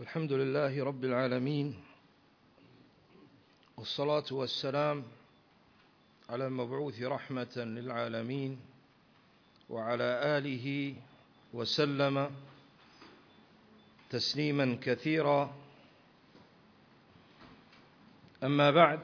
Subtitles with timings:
[0.00, 1.74] الحمد لله رب العالمين
[3.76, 5.04] والصلاة والسلام
[6.30, 8.60] على المبعوث رحمة للعالمين
[9.70, 10.94] وعلى آله
[11.52, 12.30] وسلم
[14.10, 15.54] تسليما كثيرا.
[18.42, 19.00] أما بعد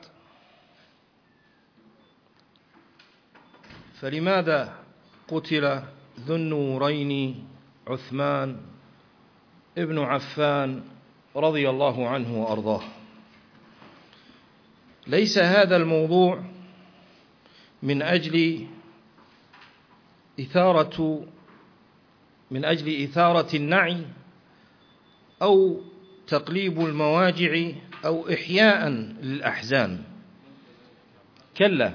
[4.00, 4.84] فلماذا
[5.28, 5.82] قتل
[6.20, 7.48] ذو النورين
[7.86, 8.69] عثمان
[9.78, 10.82] ابن عفان
[11.36, 12.82] رضي الله عنه وأرضاه.
[15.06, 16.44] ليس هذا الموضوع
[17.82, 18.66] من أجل
[20.40, 21.26] اثاره
[22.50, 24.04] من أجل إثارة النعي
[25.42, 25.80] أو
[26.26, 27.70] تقليب المواجع
[28.04, 28.88] أو إحياء
[29.22, 30.02] للأحزان.
[31.56, 31.94] كلا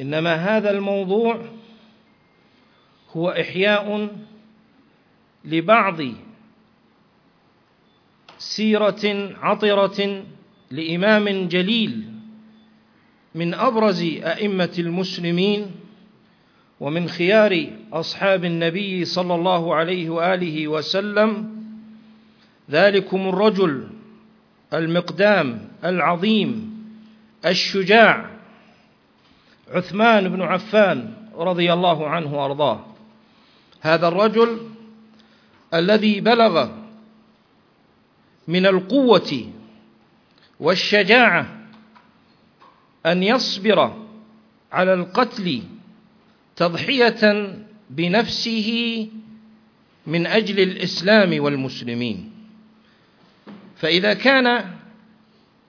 [0.00, 1.44] إنما هذا الموضوع
[3.16, 4.08] هو إحياء
[5.44, 6.00] لبعض
[8.38, 10.24] سيرة عطرة
[10.70, 12.12] لإمام جليل
[13.34, 15.70] من أبرز أئمة المسلمين
[16.80, 21.54] ومن خيار أصحاب النبي صلى الله عليه وآله وسلم
[22.70, 23.88] ذلكم الرجل
[24.74, 26.74] المقدام العظيم
[27.46, 28.30] الشجاع
[29.70, 32.84] عثمان بن عفان رضي الله عنه وأرضاه.
[33.80, 34.73] هذا الرجل
[35.74, 36.68] الذي بلغ
[38.48, 39.50] من القوة
[40.60, 41.46] والشجاعة
[43.06, 44.02] أن يصبر
[44.72, 45.62] على القتل
[46.56, 47.54] تضحية
[47.90, 48.70] بنفسه
[50.06, 52.30] من أجل الإسلام والمسلمين.
[53.76, 54.70] فإذا كان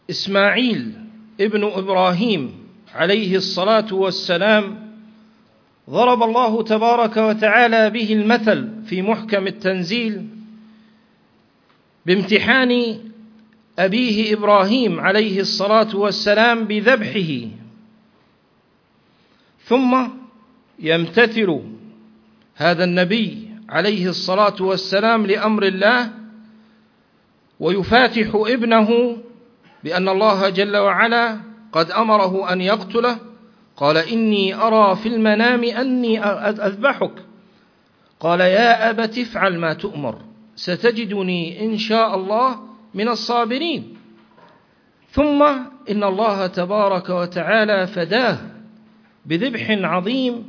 [0.09, 0.93] إسماعيل
[1.41, 4.84] ابن إبراهيم عليه الصلاة والسلام
[5.89, 10.27] ضرب الله تبارك وتعالى به المثل في محكم التنزيل
[12.05, 12.99] بامتحان
[13.79, 17.47] أبيه إبراهيم عليه الصلاة والسلام بذبحه.
[19.65, 20.07] ثم
[20.79, 21.61] يمتثل
[22.55, 26.09] هذا النبي عليه الصلاة والسلام لأمر الله
[27.59, 29.17] ويفاتح ابنه
[29.83, 31.39] بأن الله جل وعلا
[31.71, 33.17] قد أمره أن يقتله
[33.77, 37.11] قال إني أرى في المنام أني أذبحك.
[38.19, 40.21] قال يا أبت افعل ما تؤمر.
[40.55, 42.59] ستجدني إن شاء الله
[42.93, 43.97] من الصابرين.
[45.09, 45.43] ثم
[45.89, 48.37] إن الله تبارك وتعالى فداه
[49.25, 50.47] بذبح عظيم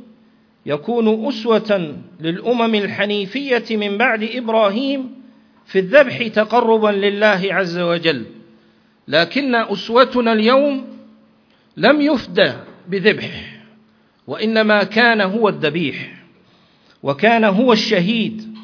[0.65, 5.21] يكون أسوة للأمم الحنيفية من بعد إبراهيم
[5.65, 8.25] في الذبح تقربا لله عز وجل.
[9.07, 10.87] لكن أسوتنا اليوم
[11.77, 12.53] لم يفدى.
[12.87, 13.57] بذبح
[14.27, 16.17] وإنما كان هو الذبيح
[17.03, 18.57] وكان هو الشهيد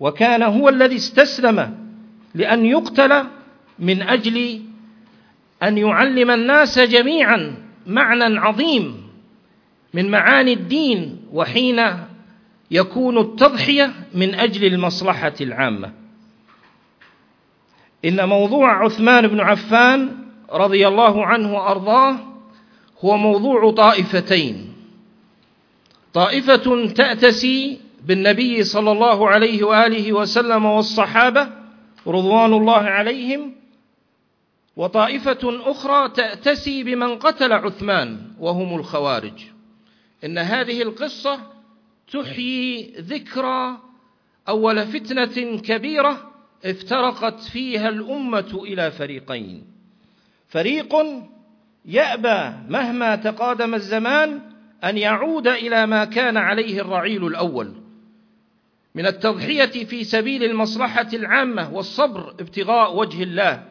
[0.00, 1.78] وكان هو الذي استسلم
[2.34, 3.24] لأن يقتل
[3.78, 4.60] من أجل
[5.62, 7.54] أن يعلم الناس جميعا
[7.86, 9.08] معنى عظيم
[9.94, 11.80] من معاني الدين وحين
[12.70, 15.92] يكون التضحية من أجل المصلحة العامة.
[18.04, 20.16] إن موضوع عثمان بن عفان
[20.52, 22.18] رضي الله عنه وأرضاه
[23.04, 24.74] هو موضوع طائفتين.
[26.14, 31.48] طائفة تأتسي بالنبي صلى الله عليه وآله وسلم والصحابة
[32.06, 33.54] رضوان الله عليهم
[34.76, 39.42] وطائفة أخرى تأتسي بمن قتل عثمان وهم الخوارج.
[40.24, 41.40] إن هذه القصة
[42.12, 43.78] تحيي ذكرى
[44.48, 46.30] أول فتنة كبيرة
[46.64, 49.64] افترقت فيها الأمة إلى فريقين.
[50.48, 50.94] فريق
[51.88, 54.40] يأبى مهما تقادم الزمان
[54.84, 57.72] أن يعود إلى ما كان عليه الرعيل الأول.
[58.94, 63.62] من التضحية في سبيل المصلحة العامة والصبر ابتغاء وجه الله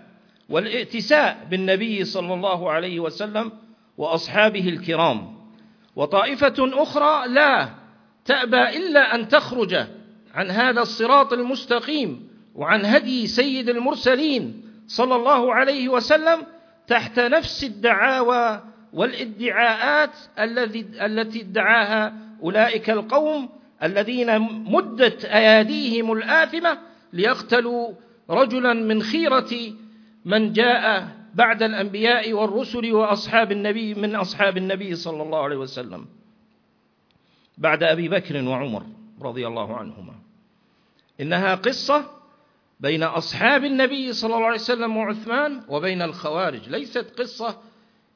[0.49, 3.51] والائتساء بالنبي صلى الله عليه وسلم
[3.97, 5.37] وأصحابه الكرام.
[5.95, 7.69] وطائفة أخرى لا
[8.25, 9.75] تأبى إلا أن تخرج
[10.35, 16.43] عن هذا الصراط المستقيم وعن هدي سيد المرسلين صلى الله عليه وسلم
[16.87, 18.63] تحت نفس الدعاوى
[18.93, 20.11] والادعاءات
[21.01, 22.13] التي ادعاها
[22.43, 23.49] أولئك القوم
[23.83, 24.39] الذين
[24.71, 26.77] مدت أياديهم الآثمة
[27.13, 27.93] ليقتلوا
[28.29, 29.49] رجلا من خيرة
[30.25, 36.05] من جاء بعد الأنبياء والرسل وأصحاب النبي من أصحاب النبي صلى الله عليه وسلم
[37.57, 38.83] بعد أبي بكر وعمر
[39.21, 40.13] رضي الله عنهما.
[41.21, 42.16] إنها قصة
[42.79, 46.69] بين أصحاب النبي صلى الله عليه وسلم وعثمان وبين الخوارج.
[46.69, 47.61] ليست قصة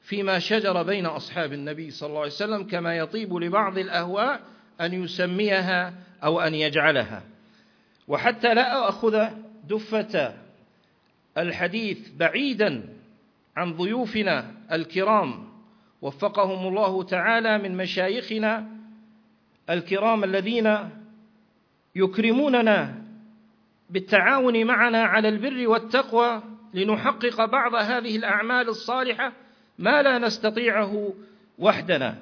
[0.00, 4.40] فيما شجر بين أصحاب النبي صلى الله عليه وسلم كما يطيب لبعض الأهواء
[4.80, 5.94] أن يسميها
[6.24, 7.22] أو أن يجعلها.
[8.08, 9.28] وحتى لا أخذ
[9.68, 10.34] دفة
[11.38, 12.88] الحديث بعيدا
[13.56, 15.48] عن ضيوفنا الكرام
[16.02, 18.66] وفقهم الله تعالى من مشايخنا
[19.70, 20.78] الكرام الذين
[21.94, 23.01] يكرموننا
[23.92, 26.42] بالتعاون معنا على البر والتقوى
[26.74, 29.32] لنحقق بعض هذه الأعمال الصالحة
[29.78, 31.12] ما لا نستطيعه
[31.58, 32.16] وحدنا.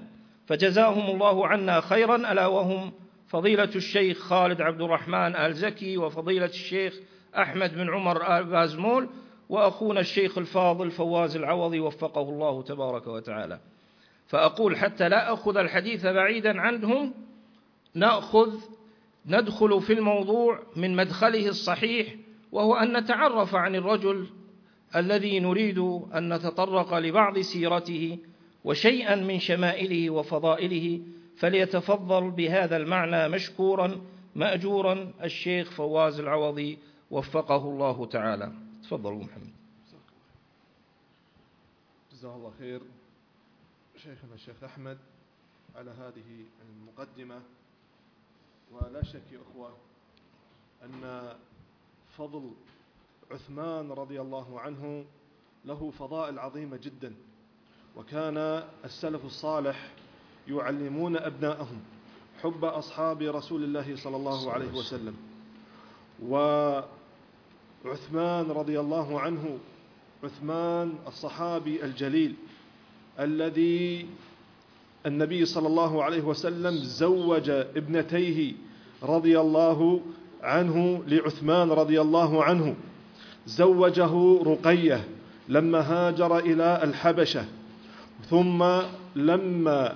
[0.46, 2.92] فجزاهم الله عنا خيرا ألا وهم
[3.28, 6.94] فضيلة الشيخ خالد عبد الرحمن ال زكي وفضيلة الشيخ
[7.38, 9.08] أحمد بن عمر ال بازمول
[9.48, 13.60] وأخونا الشيخ الفاضل فواز العوضي وفقه الله تبارك وتعالى.
[14.26, 17.14] فأقول حتى لا أخذ الحديث بعيدا عنهم
[17.94, 18.52] نأخذ
[19.26, 22.16] ندخل في الموضوع من مدخله الصحيح
[22.52, 24.26] وهو أن نتعرف عن الرجل
[24.96, 25.78] الذي نريد
[26.14, 28.18] أن نتطرق لبعض سيرته
[28.64, 31.02] وشيئا من شمائله وفضائله
[31.36, 34.00] فليتفضل بهذا المعنى مشكورا
[34.34, 36.78] ماجورا الشيخ فواز العوضي
[37.10, 38.52] وفقه الله تعالى.
[38.82, 39.52] تفضل محمد.
[42.12, 42.80] جزاه الله خير.
[43.96, 44.98] شيخنا الشيخ أحمد
[45.76, 47.42] على هذه المقدمة
[48.72, 49.72] ولا شك يا إخوة
[50.84, 51.32] أن
[52.18, 52.50] فضل
[53.30, 55.04] عثمان رضي الله عنه
[55.64, 57.14] له فضائل عظيمة جدا
[57.96, 58.36] وكان
[58.84, 59.92] السلف الصالح
[60.48, 61.82] يعلمون أبناءهم
[62.42, 65.16] حب أصحاب رسول الله صلى الله عليه وسلم.
[67.84, 69.58] وعثمان رضي الله عنه
[70.24, 72.34] عثمان الصحابي الجليل
[73.18, 74.08] الذي
[75.06, 78.52] النبي صلى الله عليه وسلم زوج ابنتيه
[79.02, 80.00] رضي الله
[80.42, 82.74] عنه لعثمان رضي الله عنه.
[83.46, 85.04] زوجه رقية
[85.48, 87.44] لما هاجر إلى الحبشة
[88.30, 88.64] ثم
[89.16, 89.94] لما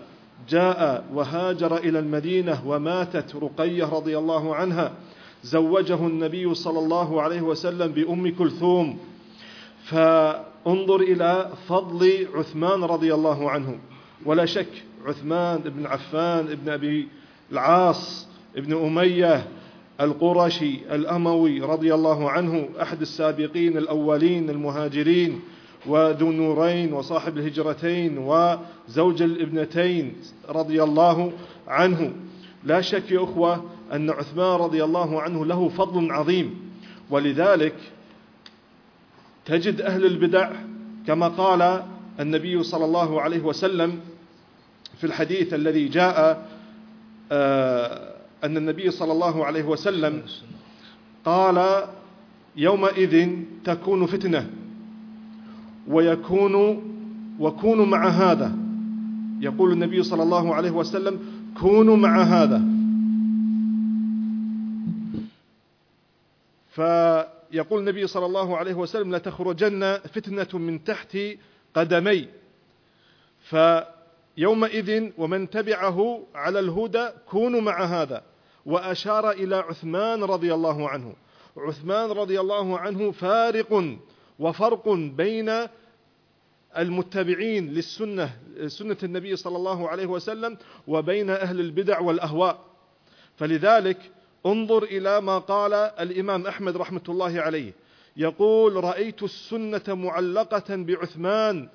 [0.49, 4.93] جاء وهاجر إلى المدينة وماتت رقية رضي الله عنها
[5.43, 8.99] زوجه النبي صلى الله عليه وسلم بأم كلثوم.
[9.85, 13.79] فانظر إلى فضل عثمان رضي الله عنه.
[14.27, 17.09] ولا شك عثمان بن عفان بن أبي
[17.53, 19.47] العاص بن أمية
[20.01, 25.41] القرشي الأموي رضي الله عنه أحد السابقين الأولين المهاجرين
[25.87, 30.17] وذو النورين وصاحب الهجرتين وزوج الابنتين
[30.49, 31.33] رضي الله
[31.69, 32.13] عنه.
[32.65, 36.73] لا شك يا أخوة أن عثمان رضي الله عنه له فضل عظيم.
[37.11, 37.75] ولذلك
[39.45, 40.51] تجد أهل البدع
[41.07, 41.83] كما قال
[42.21, 44.01] النبي صلى الله عليه وسلم
[44.99, 46.49] في الحديث الذي جاء
[47.33, 48.15] آه،
[48.45, 50.23] أن النبي صلى الله عليه وسلم
[51.25, 51.85] قال
[52.57, 53.29] يومئذ
[53.65, 54.51] تكون فتنة
[55.89, 56.55] ويكون
[57.41, 58.57] وكونوا مع هذا.
[59.41, 61.21] يقول النبي صلى الله عليه وسلم
[61.61, 62.65] كونوا مع هذا.
[66.71, 71.19] فيقول النبي صلى الله عليه وسلم لتخرجن فتنة من تحت
[71.75, 72.29] قدمي.
[73.41, 73.57] ف
[74.37, 78.23] يومئذ ومن تبعه على الهدى كونوا مع هذا.
[78.67, 81.15] وأشار إلى عثمان رضي الله عنه.
[81.57, 83.99] عثمان رضي الله عنه فارق
[84.39, 85.53] وفرق بين
[86.79, 88.31] المتبعين للسنة
[88.67, 92.59] سنة النبي صلى الله عليه وسلم وبين أهل البدع والأهواء.
[93.37, 94.11] فلذلك
[94.47, 97.73] انظر إلى ما قال الإمام أحمد رحمة الله عليه.
[98.17, 101.69] يقول رأيت السنة معلقة بعثمان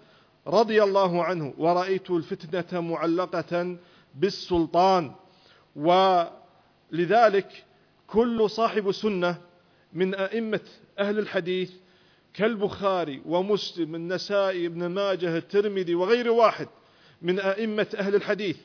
[0.48, 3.77] رضي الله عنه ورأيت الفتنة معلقة
[4.15, 5.12] بالسلطان.
[5.75, 7.65] ولذلك
[8.08, 9.38] كل صاحب سنة
[9.93, 10.62] من أئمة
[11.00, 11.72] أهل الحديث
[12.34, 16.67] كالبخاري ومسلم النسائي ابن ماجه الترمذي وغير واحد
[17.22, 18.58] من أئمة أهل الحديث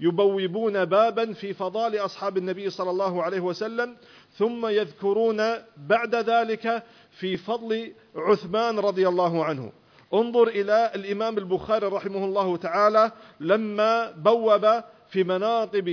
[0.00, 3.96] يبوبون بابا في فضال أصحاب النبي صلى الله عليه وسلم
[4.32, 5.42] ثم يذكرون
[5.76, 9.72] بعد ذلك في فضل عثمان رضي الله عنه.
[10.14, 15.88] انظر إلى الإمام البخاري رحمه الله تعالى لما بوب في مناقب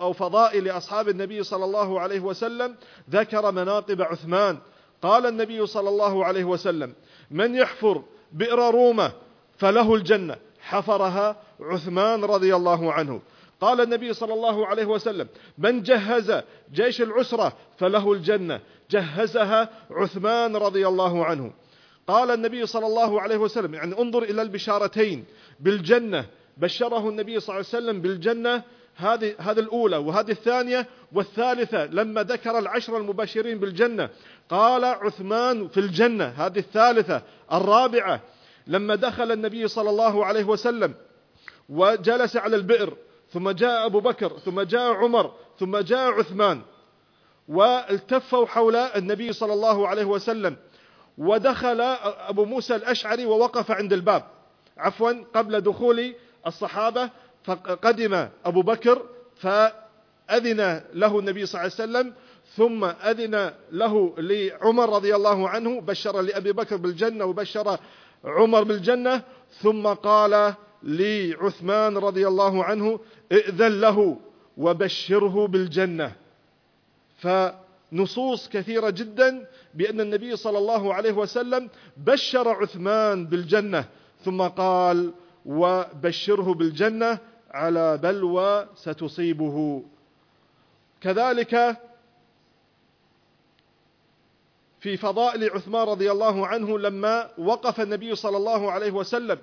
[0.00, 2.76] أو فضائل أصحاب النبي صلى الله عليه وسلم
[3.10, 4.58] ذكر مناقب عثمان.
[5.02, 6.94] قال النبي صلى الله عليه وسلم
[7.30, 9.12] من يحفر بئر رومة
[9.56, 10.36] فله الجنة.
[10.60, 13.20] حفرها عثمان رضي الله عنه.
[13.62, 15.28] قال النبي صلى الله عليه وسلم
[15.58, 16.42] من جهز
[16.72, 21.52] جيش العسرة فله الجنة جهزها عثمان رضي الله عنه.
[22.06, 25.24] قال النبي صلى الله عليه وسلم يعني انظر إلى البشارتين
[25.60, 26.26] بالجنة
[26.56, 28.62] بشره النبي صلى الله عليه وسلم بالجنة
[28.96, 34.10] هذه هذه الأولى وهذه الثانية والثالثة لما ذكر العشر المبشرين بالجنة.
[34.48, 38.20] قال عثمان في الجنة هذه الثالثة الرابعة
[38.66, 40.94] لما دخل النبي صلى الله عليه وسلم
[41.68, 42.96] وجلس على البئر
[43.32, 46.62] ثم جاء أبو بكر ثم جاء عمر ثم جاء عثمان
[47.48, 50.56] والتفوا حول النبي صلى الله عليه وسلم
[51.18, 54.24] ودخل أبو موسى الأشعري ووقف عند الباب.
[54.78, 56.14] عفوا قبل دخول
[56.46, 57.10] الصحابة
[57.44, 59.02] فقدم أبو بكر
[59.36, 62.14] فأذن له النبي صلى الله عليه وسلم
[62.56, 67.78] ثم أذن له لعمر رضي الله عنه بشر لأبي بكر بالجنة وبشر
[68.24, 69.22] عمر بالجنة
[69.62, 73.00] ثم قال لعثمان رضي الله عنه
[73.32, 74.16] ائذن له
[74.56, 76.12] وبشره بالجنة.
[77.18, 83.84] فنصوص كثيرة جدا بأن النبي صلى الله عليه وسلم بشر عثمان بالجنة
[84.24, 85.12] ثم قال
[85.46, 87.18] وبشره بالجنة
[87.50, 89.82] على بلوى ستصيبه.
[91.00, 91.76] كذلك
[94.80, 99.38] في فضائل عثمان رضي الله عنه لما وقف النبي صلى الله عليه وسلم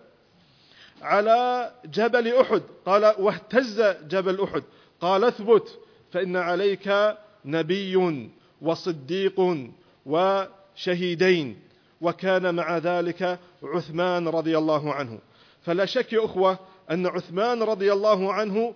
[1.01, 2.61] على جبل أحد.
[2.85, 4.63] قال واهتز جبل أحد.
[5.01, 5.79] قال اثبت
[6.11, 7.15] فإن عليك
[7.45, 8.29] نبي
[8.61, 9.67] وصديق
[10.05, 11.59] وشهيدين
[12.01, 15.19] وكان مع ذلك عثمان رضي الله عنه.
[15.61, 16.59] فلا شك يا أخوة
[16.91, 18.73] أن عثمان رضي الله عنه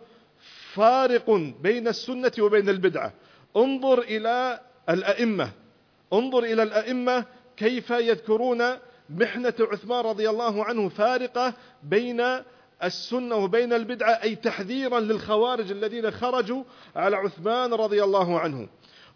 [0.74, 3.14] فارق بين السنة وبين البدعة.
[3.58, 5.52] انظر إلى الأئمة.
[6.14, 7.26] انظر إلى الأئمة
[7.58, 8.64] كيف يذكرون
[9.10, 12.22] محنة عثمان رضي الله عنه فارقة بين
[12.84, 16.64] السنة وبين البدعة أي تحذيرا للخوارج الذين خرجوا
[16.96, 18.68] على عثمان رضي الله عنه.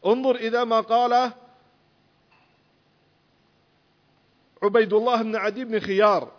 [0.06, 1.32] انظر إلى ما قال
[4.64, 6.32] عبيد الله بن عدي بن خيار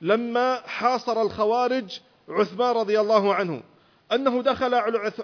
[0.00, 3.62] لما حاصر الخوارج عثمان رضي الله عنه
[4.12, 4.74] أنه دخل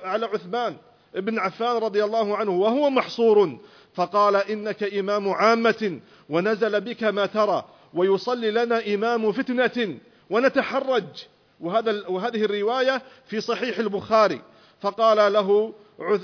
[0.03, 0.77] على عثمان
[1.15, 3.59] بن عفان رضي الله عنه وهو محصور.
[3.99, 7.65] فقال إنك إمام عامة ونزل بك ما ترى
[7.95, 9.99] ويصلي لنا إمام فتنة
[10.31, 11.05] ونتحرج.
[11.61, 14.41] وهذا وهذه الرواية في صحيح البخاري.
[14.81, 15.75] فقال له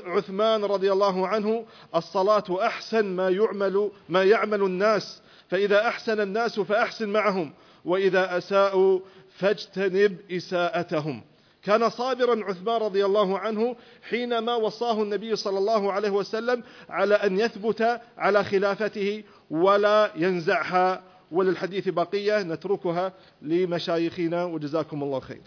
[0.06, 1.64] عثمان رضي الله عنه
[1.94, 7.52] الصلاة أحسن ما يعمل ما يعمل الناس فإذا أحسن الناس فأحسن معهم
[7.84, 9.00] وإذا أساءوا
[9.38, 11.22] فاجتنب إساءتهم.
[11.64, 13.76] كان صابرا عثمان رضي الله عنه
[14.08, 21.02] حينما وصاه النبي صلى الله عليه وسلم على أن يثبت على خلافته ولا ينزعها
[21.32, 25.42] وللحديث بقيه نتركها لمشايخنا وجزاكم الله خير.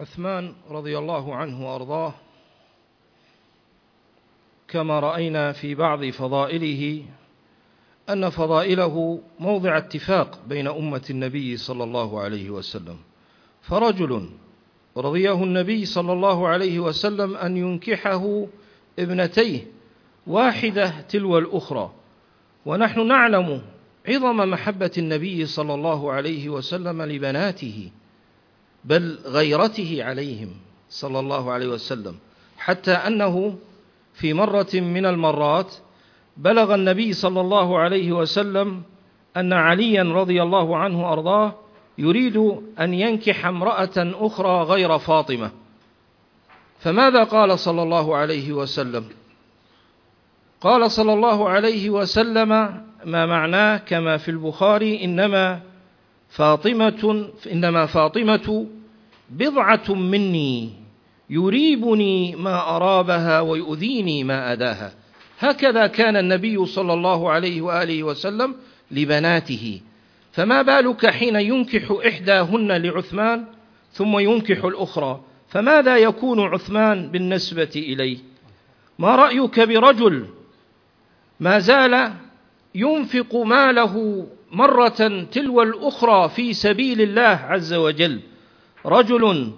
[0.00, 2.14] عثمان رضي الله عنه وأرضاه
[4.68, 7.04] كما رأينا في بعض فضائله
[8.10, 12.96] أن فضائله موضع اتفاق بين أمة النبي صلى الله عليه وسلم.
[13.62, 14.28] فرجل
[14.96, 18.46] رضيه النبي صلى الله عليه وسلم أن ينكحه
[18.98, 19.66] ابنتيه
[20.26, 21.92] واحدة تلو الأخرى.
[22.66, 23.62] ونحن نعلم
[24.08, 27.90] عظم محبة النبي صلى الله عليه وسلم لبناته
[28.84, 30.50] بل غيرته عليهم
[30.90, 32.16] صلى الله عليه وسلم.
[32.58, 33.58] حتى أنه
[34.14, 35.74] في مرة من المرات
[36.36, 38.82] بلغ النبي صلى الله عليه وسلم
[39.36, 41.54] أن عليا رضي الله عنه أرضاه
[41.98, 42.36] يريد
[42.80, 45.50] أن ينكح امرأة أخرى غير فاطمة.
[46.78, 49.04] فماذا قال صلى الله عليه وسلم؟
[50.60, 52.48] قال صلى الله عليه وسلم
[53.04, 55.60] ما معناه كما في البخاري إنما
[56.28, 58.66] فاطمة إنما فاطمة
[59.30, 60.70] بضعة مني
[61.30, 65.03] يريبني ما أرابها ويؤذيني ما أداها.
[65.38, 68.54] هكذا كان النبي صلى الله عليه وآله وسلم
[68.90, 69.80] لبناته.
[70.32, 73.44] فما بالك حين ينكح إحداهن لعثمان
[73.92, 78.18] ثم ينكح الأخرى؟ فماذا يكون عثمان بالنسبة إليه؟
[78.98, 80.26] ما رأيك برجل
[81.40, 82.12] ما زال
[82.74, 88.20] ينفق ماله مرة تلو الأخرى في سبيل الله عز وجل؟
[88.86, 89.52] رجل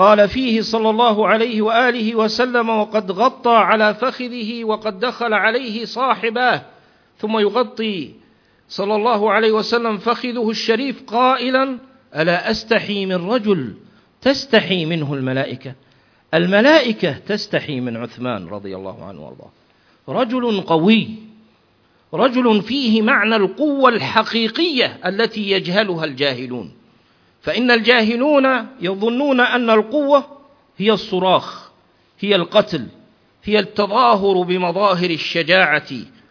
[0.00, 6.62] قال فيه صلى الله عليه وآله وسلم وقد غطى على فخذه وقد دخل عليه صاحباه
[7.18, 8.14] ثم يغطي.
[8.68, 11.78] صلى الله عليه وسلم فخذه الشريف قائلا
[12.16, 13.74] ألا أستحي من رجل
[14.20, 15.74] تستحي منه الملائكة؟
[16.34, 19.50] الملائكة تستحي من عثمان رضي الله عنه وأرضاه.
[20.08, 21.08] رجل قوي
[22.14, 26.79] رجل فيه معنى القوة الحقيقية التي يجهلها الجاهلون.
[27.42, 30.24] فإن الجاهلون يظنون أن القوة
[30.78, 31.70] هي الصراخ
[32.20, 32.86] هي القتل
[33.44, 35.88] هي التظاهر بمظاهر الشجاعة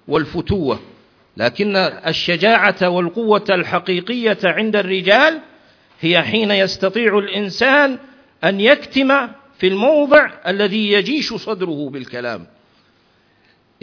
[0.07, 0.79] والفتوة.
[1.37, 5.39] لكن الشجاعة والقوة الحقيقية عند الرجال
[6.01, 7.97] هي حين يستطيع الإنسان
[8.43, 12.47] أن يكتم في الموضع الذي يجيش صدره بالكلام.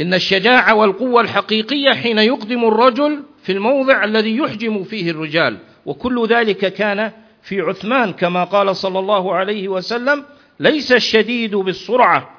[0.00, 5.59] إن الشجاعة والقوة الحقيقية حين يقدم الرجل في الموضع الذي يحجم فيه الرجال.
[5.87, 7.12] وكل ذلك كان
[7.43, 10.25] في عثمان كما قال صلى الله عليه وسلم
[10.61, 12.31] ليس الشديد بالسرعة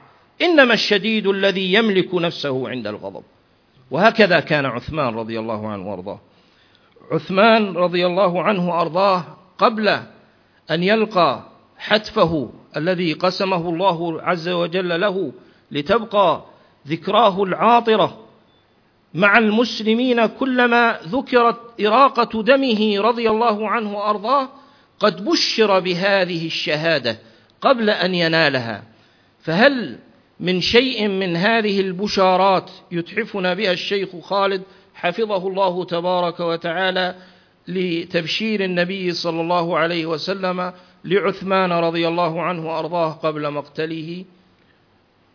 [0.41, 3.23] إنما الشديد الذي يملك نفسه عند الغضب.
[3.91, 6.19] وهكذا كان عثمان رضي الله عنه وأرضاه.
[7.11, 9.23] عثمان رضي الله عنه وأرضاه
[9.57, 9.87] قبل
[10.71, 11.43] أن يلقى
[11.77, 15.31] حتفه الذي قسمه الله عز وجل له
[15.71, 16.43] لتبقى
[16.87, 18.26] ذكراه العاطرة.
[19.17, 24.49] مع المسلمين كلما ذكرت إراقة دمه رضي الله عنه وأرضاه
[24.99, 27.19] قد بشر بهذه الشهادة
[27.61, 28.83] قبل أن ينالها.
[29.41, 29.99] فهل
[30.39, 34.61] من شيء من هذه البشارات يتحفنا بها الشيخ خالد
[34.93, 37.15] حفظه الله تبارك وتعالى
[37.67, 40.73] لتبشير النبي صلى الله عليه وسلم
[41.05, 44.25] لعثمان رضي الله عنه وأرضاه قبل مقتله؟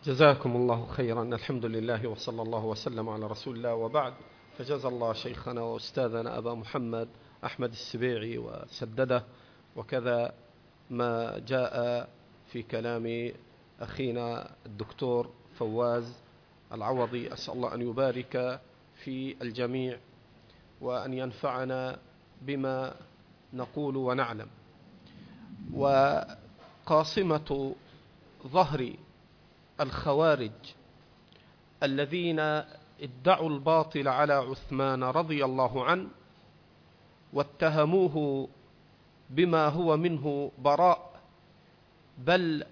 [0.05, 1.23] جزاكم الله خيرا.
[1.23, 4.13] الحمد لله وصلى الله وسلم على رسول الله وبعد.
[4.57, 7.07] فجزا الله شيخنا وأستاذنا أبا محمد
[7.45, 9.23] أحمد السبيعي وسدده.
[9.75, 10.33] وكذا
[10.89, 12.09] ما جاء
[12.51, 13.31] في كلام
[13.79, 16.15] أخينا الدكتور فواز
[16.71, 17.33] العوضي.
[17.33, 18.61] أسأل الله أن يبارك
[19.03, 19.97] في الجميع
[20.81, 21.97] وأن ينفعنا
[22.41, 22.95] بما
[23.53, 24.47] نقول ونعلم.
[25.73, 27.75] وقاصمة
[28.47, 28.93] ظهر
[29.83, 30.51] الخوارج
[31.83, 32.39] الذين
[33.01, 36.07] ادعوا الباطل على عثمان رضي الله عنه
[37.33, 38.47] واتهموه
[39.29, 41.13] بما هو منه براء
[42.17, 42.65] بل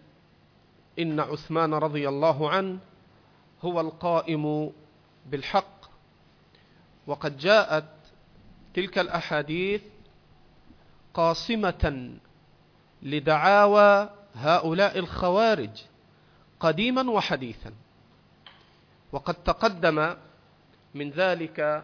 [0.99, 2.79] إن عثمان رضي الله عنه
[3.61, 4.71] هو القائم
[5.25, 5.81] بالحق.
[7.07, 7.85] وقد جاءت
[8.73, 9.81] تلك الأحاديث
[11.13, 12.13] قاصمة
[13.01, 15.90] لدعاوى هؤلاء الخوارج
[16.61, 17.73] قديما وحديثا.
[19.11, 20.15] وقد تقدم
[20.95, 21.83] من ذلك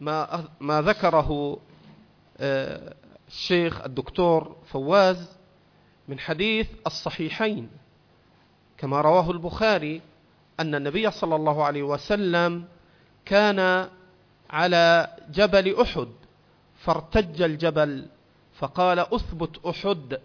[0.00, 1.60] ما ما ذكره
[2.38, 2.94] آه،
[3.28, 5.36] الشيخ الدكتور فواز
[6.08, 7.70] من حديث الصحيحين.
[8.78, 10.00] كما رواه البخاري
[10.60, 12.64] أن النبي صلى الله عليه وسلم
[13.24, 13.88] كان
[14.50, 16.08] على جبل أحد
[16.76, 18.06] فارتج الجبل
[18.58, 20.20] فقال أثبت أحد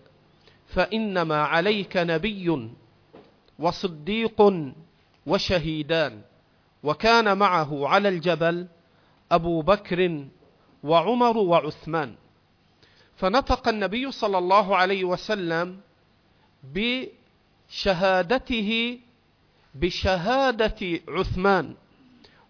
[0.67, 2.69] فإنما عليك نبي.
[3.59, 4.41] وصديق
[5.25, 6.21] وشهيدان.
[6.83, 8.67] وكان معه على الجبل
[9.31, 10.25] أبو بكر
[10.83, 12.15] وعمر وعثمان.
[13.15, 15.79] فنطق النبي صلى الله عليه وسلم
[17.69, 18.99] بشهادته
[19.75, 21.75] بشهادة عثمان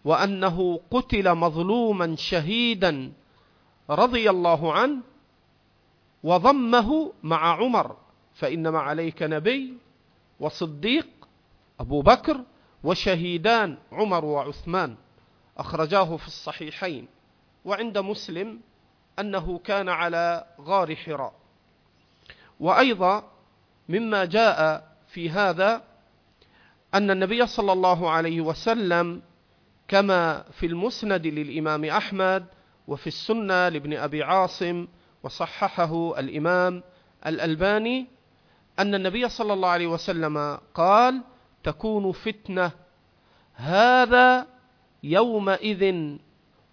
[0.05, 3.11] وأنه قتل مظلوما شهيدا
[3.89, 5.01] رضي الله عنه
[6.23, 7.95] وضمه مع عمر.
[8.33, 9.73] فإنما عليك نبي
[10.39, 11.07] وصديق
[11.79, 12.41] أبو بكر
[12.83, 14.95] وشهيدان عمر وعثمان.
[15.57, 17.07] أخرجاه في الصحيحين.
[17.65, 18.59] وعند مسلم
[19.19, 21.33] أنه كان على غار حراء.
[22.59, 23.31] وأيضا
[23.89, 25.83] مما جاء في هذا
[26.93, 29.21] أن النبي صلى الله عليه وسلم
[29.87, 32.45] كما في المسند للإمام أحمد
[32.87, 34.87] وفي السنة لابن أبي عاصم
[35.23, 36.83] وصححه الإمام
[37.25, 38.07] الألباني
[38.79, 41.23] أن النبي صلى الله عليه وسلم قال
[41.63, 42.71] تكون فتنة.
[43.55, 44.47] هذا
[45.03, 46.15] يومئذ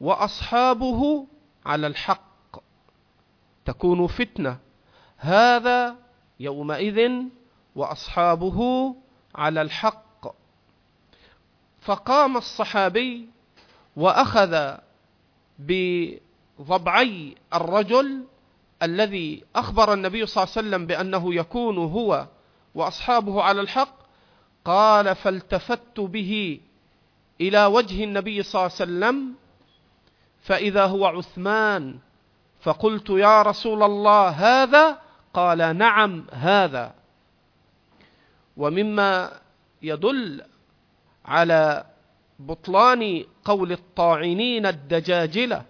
[0.01, 1.27] وأصحابه
[1.67, 2.63] على الحق.
[3.65, 4.59] تكون فتنة.
[5.17, 5.97] هذا
[6.41, 7.11] يومئذ
[7.77, 8.61] وأصحابه
[9.35, 10.35] على الحق.
[11.81, 13.29] فقام الصحابي
[13.97, 14.77] وأخذ
[15.59, 18.27] بضبعي الرجل
[18.83, 22.27] الذي أخبر النبي صلى الله عليه وسلم بأنه يكون هو
[22.75, 23.95] وأصحابه على الحق
[24.65, 26.61] قال فالتفت به
[27.41, 29.35] إلى وجه النبي صلى الله عليه وسلم
[30.43, 31.99] فإذا هو عثمان
[32.61, 34.99] فقلت يا رسول الله هذا؟
[35.35, 36.95] قال نعم هذا.
[38.57, 39.33] ومما
[39.83, 40.43] يدل
[41.25, 41.85] على
[42.39, 45.65] بطلان قول الطاعنين الدجاجلة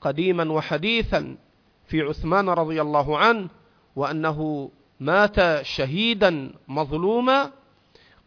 [0.00, 1.36] قديما وحديثا
[1.88, 3.48] في عثمان رضي الله عنه
[3.96, 4.70] وأنه
[5.00, 7.52] مات شهيدا مظلوما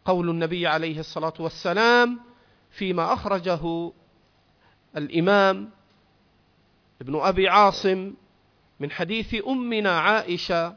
[0.04, 2.20] قول النبي عليه الصلاة والسلام
[2.70, 3.92] فيما أخرجه
[4.96, 5.70] الإمام
[7.00, 8.14] ابن أبي عاصم
[8.80, 10.76] من حديث أمنا عائشة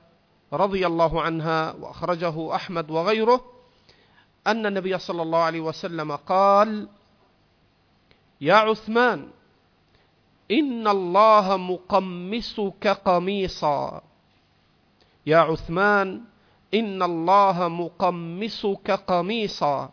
[0.54, 3.46] رضي الله عنها وأخرجه أحمد وغيره
[4.48, 6.88] أن النبي صلى الله عليه وسلم قال
[8.42, 9.30] يا عثمان
[10.52, 14.02] إن الله مقمسك قميصا.
[15.26, 16.22] يا عثمان
[16.74, 19.90] إن الله مقمسك قميصا.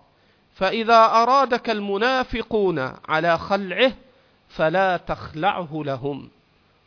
[0.53, 3.93] فإذا أرادك المنافقون على خلعه
[4.49, 6.31] فلا تخلعه لهم.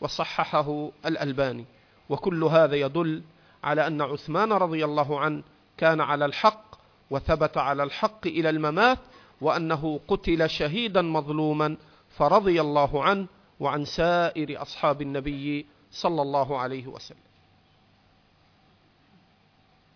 [0.01, 1.65] وصححه الألباني.
[2.09, 3.23] وكل هذا يدل
[3.63, 5.43] على أن عثمان رضي الله عنه
[5.77, 6.75] كان على الحق
[7.11, 8.99] وثبت على الحق إلى الممات
[9.41, 11.77] وانه قتل شهيدا مظلوما
[12.09, 13.27] فرضي الله عنه
[13.59, 17.17] وعن سائر أصحاب النبي صلى الله عليه وسلم.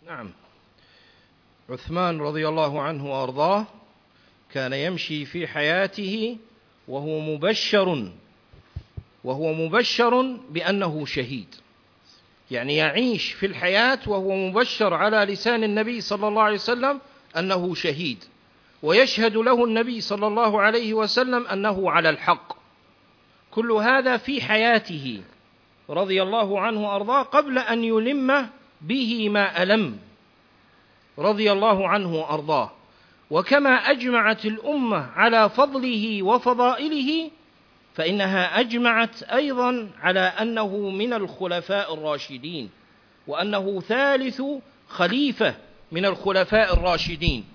[0.06, 0.32] نعم.
[1.70, 3.66] عثمان رضي الله عنه وأرضاه
[4.52, 6.38] كان يمشي في حياته
[6.88, 8.12] وهو مبشر
[9.24, 11.56] وهو مبشر بأنه شهيد.
[12.52, 17.02] يعني يعيش في الحياة وهو مبشر على لسان النبي صلى الله عليه وسلم
[17.38, 18.24] أنه شهيد
[18.84, 22.59] ويشهد له النبي صلى الله عليه وسلم أنه على الحق
[23.60, 25.22] كل هذا في حياته
[25.90, 28.50] رضي الله عنه وأرضاه قبل أن يلم
[28.82, 29.98] به ما ألم
[31.18, 32.72] رضي الله عنه وأرضاه.
[33.32, 37.32] وكما أجمعت الأمة على فضله وفضائله
[37.96, 42.70] فإنها أجمعت أيضا على أنه من الخلفاء الراشدين
[43.28, 44.42] وأنه ثالث
[44.90, 45.56] خليفة
[45.92, 47.46] من الخلفاء الراشدين.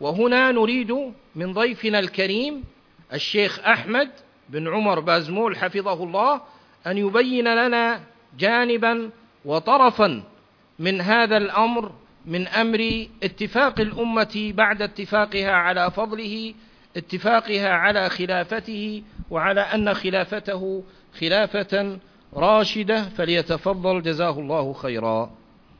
[0.00, 2.64] وهنا نريد من ضيفنا الكريم
[3.12, 6.40] الشيخ أحمد بن عمر بازمول حفظه الله
[6.86, 8.00] أن يبين لنا
[8.38, 9.10] جانبا
[9.44, 10.22] وطرفا
[10.78, 11.92] من هذا الأمر
[12.26, 16.54] من أمر اتفاق الأمة بعد اتفاقها على فضله
[16.96, 20.84] اتفاقها على خلافته وعلى أن خلافته
[21.20, 21.98] خلافة
[22.34, 25.30] راشدة فليتفضل جزاه الله خيرا.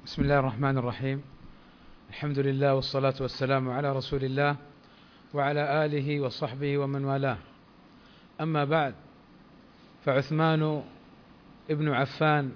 [0.05, 1.23] بسم الله الرحمن الرحيم.
[2.11, 4.57] الحمد لله والصلاة والسلام على رسول الله
[5.35, 7.39] وعلى آله وصحبه ومن والاه.
[8.41, 8.95] أما بعد
[10.05, 10.83] فعثمان
[11.71, 12.53] ابن عفان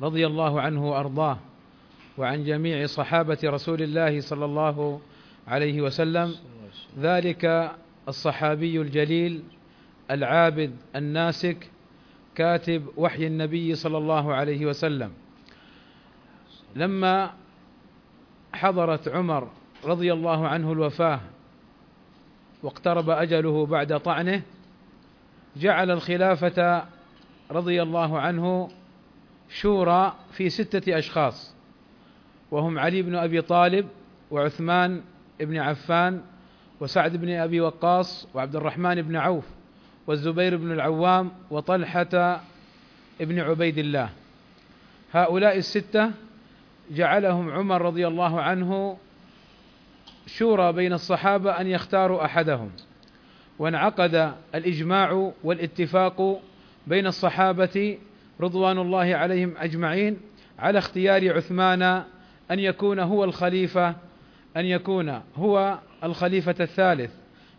[0.00, 1.38] رضي الله عنه وأرضاه
[2.18, 5.00] وعن جميع صحابة رسول الله صلى الله
[5.48, 6.34] عليه وسلم
[6.98, 7.72] ذلك
[8.08, 9.42] الصحابي الجليل
[10.10, 11.70] العابد الناسك
[12.34, 15.12] كاتب وحي النبي صلى الله عليه وسلم.
[16.76, 17.34] لما
[18.52, 19.48] حضرت عمر
[19.84, 21.20] رضي الله عنه الوفاة
[22.62, 24.42] واقترب أجله بعد طعنه
[25.58, 26.84] جعل الخلافة
[27.50, 28.70] رضي الله عنه
[29.50, 31.54] شورى في ستة أشخاص
[32.50, 33.88] وهم علي بن أبي طالب
[34.30, 35.02] وعثمان
[35.40, 36.22] بن عفان
[36.80, 39.44] وسعد بن أبي وقاص وعبد الرحمن بن عوف
[40.06, 42.40] والزبير بن العوام وطلحة
[43.20, 44.10] بن عبيد الله.
[45.12, 46.10] هؤلاء الستة
[46.90, 48.98] جعلهم عمر رضي الله عنه
[50.26, 52.70] شورى بين الصحابة أن يختاروا أحدهم.
[53.58, 56.40] وانعقد الإجماع والاتفاق
[56.86, 57.98] بين الصحابة
[58.40, 60.16] رضوان الله عليهم أجمعين
[60.58, 61.82] على اختيار عثمان
[62.50, 63.88] أن يكون هو الخليفة
[64.56, 67.14] أن يكون هو الخليفة الثالث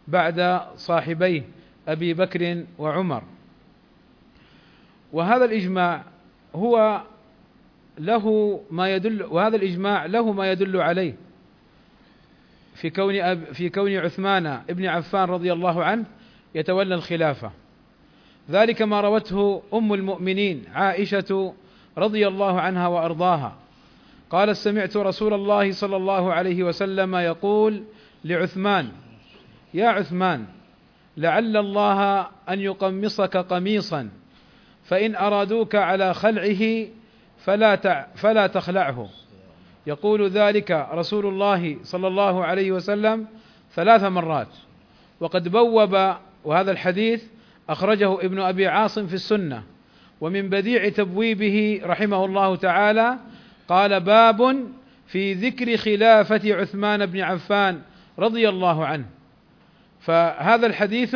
[0.07, 1.43] بعد صاحبيه
[1.87, 3.23] أبي بكر وعمر.
[5.13, 6.03] وهذا الإجماع
[6.55, 7.01] هو
[7.99, 11.15] له ما يدل وهذا الإجماع له ما يدل عليه.
[12.79, 16.05] في كون أب في كون عثمان ابن عفان رضي الله عنه
[16.55, 17.51] يتولى الخلافة.
[18.49, 21.53] ذلك ما روته أم المؤمنين عائشة
[21.97, 23.55] رضي الله عنها وأرضاها.
[24.29, 27.83] قالت سمعت رسول الله صلى الله عليه وسلم يقول
[28.25, 28.91] لعثمان
[29.73, 30.45] يا عثمان
[31.17, 34.09] لعل الله أن يقمصك قميصا
[34.83, 36.87] فإن أرادوك على خلعه
[37.37, 39.09] فلا فلا تخلعه.
[39.89, 43.27] يقول ذلك رسول الله صلى الله عليه وسلم
[43.73, 44.47] ثلاث مرات.
[45.19, 46.13] وقد بوب
[46.45, 47.23] وهذا الحديث
[47.69, 49.63] أخرجه ابن أبي عاصم في السنة
[50.21, 53.17] ومن بديع تبويبه رحمه الله تعالى
[53.67, 54.67] قال باب
[55.07, 57.81] في ذكر خلافة عثمان بن عفان
[58.19, 59.05] رضي الله عنه.
[59.99, 61.15] فهذا الحديث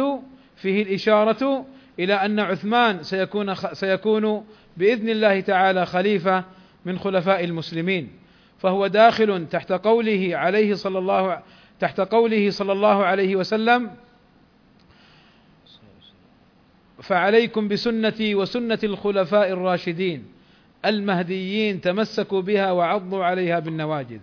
[0.56, 1.66] فيه الإشارة
[2.00, 4.46] إلى أن عثمان سيكون سيكون
[4.78, 6.44] بإذن الله تعالى خليفة
[6.86, 8.23] من خلفاء المسلمين.
[8.64, 11.42] فهو داخل تحت قوله عليه صلى الله
[11.80, 13.92] تحت قوله صلى الله عليه وسلم
[17.02, 20.26] فعليكم بسنتي وسنة الخلفاء الراشدين
[20.86, 24.20] المهديين تمسكوا بها وعضوا عليها بالنواجذ.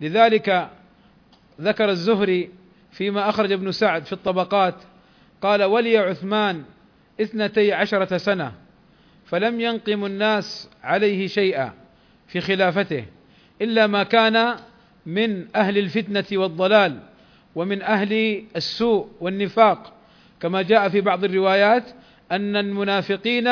[0.00, 0.70] لذلك
[1.60, 2.50] ذكر الزهري
[2.90, 4.74] فيما أخرج ابن سعد في الطبقات
[5.42, 6.64] قال ولي عثمان
[7.20, 8.52] اثنتي عشرة سنة
[9.24, 11.72] فلم ينقم الناس عليه شيئا
[12.26, 13.04] في خلافته.
[13.62, 14.56] إلا ما كان
[15.06, 16.98] من أهل الفتنة والضلال
[17.54, 19.92] ومن أهل السوء والنفاق.
[20.40, 21.84] كما جاء في بعض الروايات
[22.32, 23.50] أن المنافقين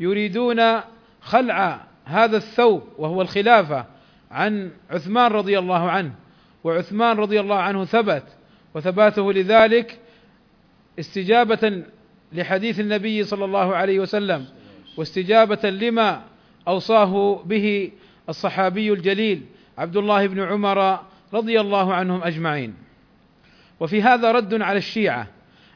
[0.00, 0.80] يريدون
[1.20, 3.86] خلع هذا الثوب وهو الخلافة
[4.30, 6.12] عن عثمان رضي الله عنه
[6.64, 8.22] وعثمان رضي الله عنه ثبت
[8.74, 9.98] وثباته لذلك
[10.98, 11.82] استجابة
[12.32, 14.44] لحديث النبي صلى الله عليه وسلم
[14.96, 16.22] واستجابة لما
[16.68, 17.90] أوصاه به
[18.28, 19.42] الصحابي الجليل
[19.78, 21.00] عبد الله بن عمر
[21.34, 22.74] رضي الله عنهم أجمعين.
[23.80, 25.26] وفي هذا رد على الشيعة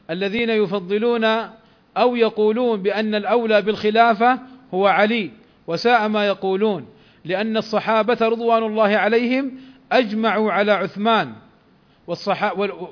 [0.09, 1.25] الذين يفضلون
[1.97, 4.39] أو يقولون بأن الأولى بالخلافة
[4.73, 5.31] هو علي
[5.67, 6.85] وساء ما يقولون
[7.25, 9.51] لأن الصحابة رضوان الله عليهم
[9.91, 11.33] أجمعوا على عثمان.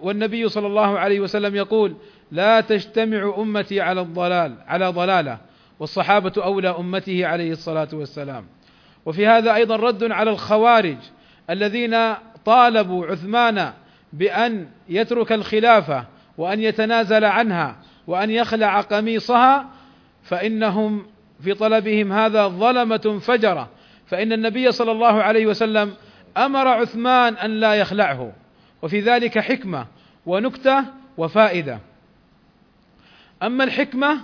[0.02, 1.96] والنبي صلى الله عليه وسلم يقول
[2.32, 5.38] لا تجتمع أمتي على الضلال على ضلالة.
[5.80, 8.46] والصحابة أولى أمته عليه الصلاة والسلام.
[9.06, 10.98] وفي هذا أيضا رد على الخوارج
[11.50, 12.14] الذين
[12.46, 13.74] طالبوا عثمان
[14.14, 16.06] بأن يترك الخلافة
[16.38, 17.76] وأن يتنازل عنها
[18.08, 19.70] وأن يخلع قميصها
[20.24, 21.06] فإنهم
[21.44, 23.70] في طلبهم هذا ظلمة فجرة.
[24.08, 25.94] فإن النبي صلى الله عليه وسلم
[26.38, 28.32] أمر عثمان أن لا يخلعه
[28.82, 29.88] وفي ذلك حكمة
[30.26, 30.84] ونكتة
[31.18, 31.80] وفائدة.
[33.44, 34.18] أما الحكمة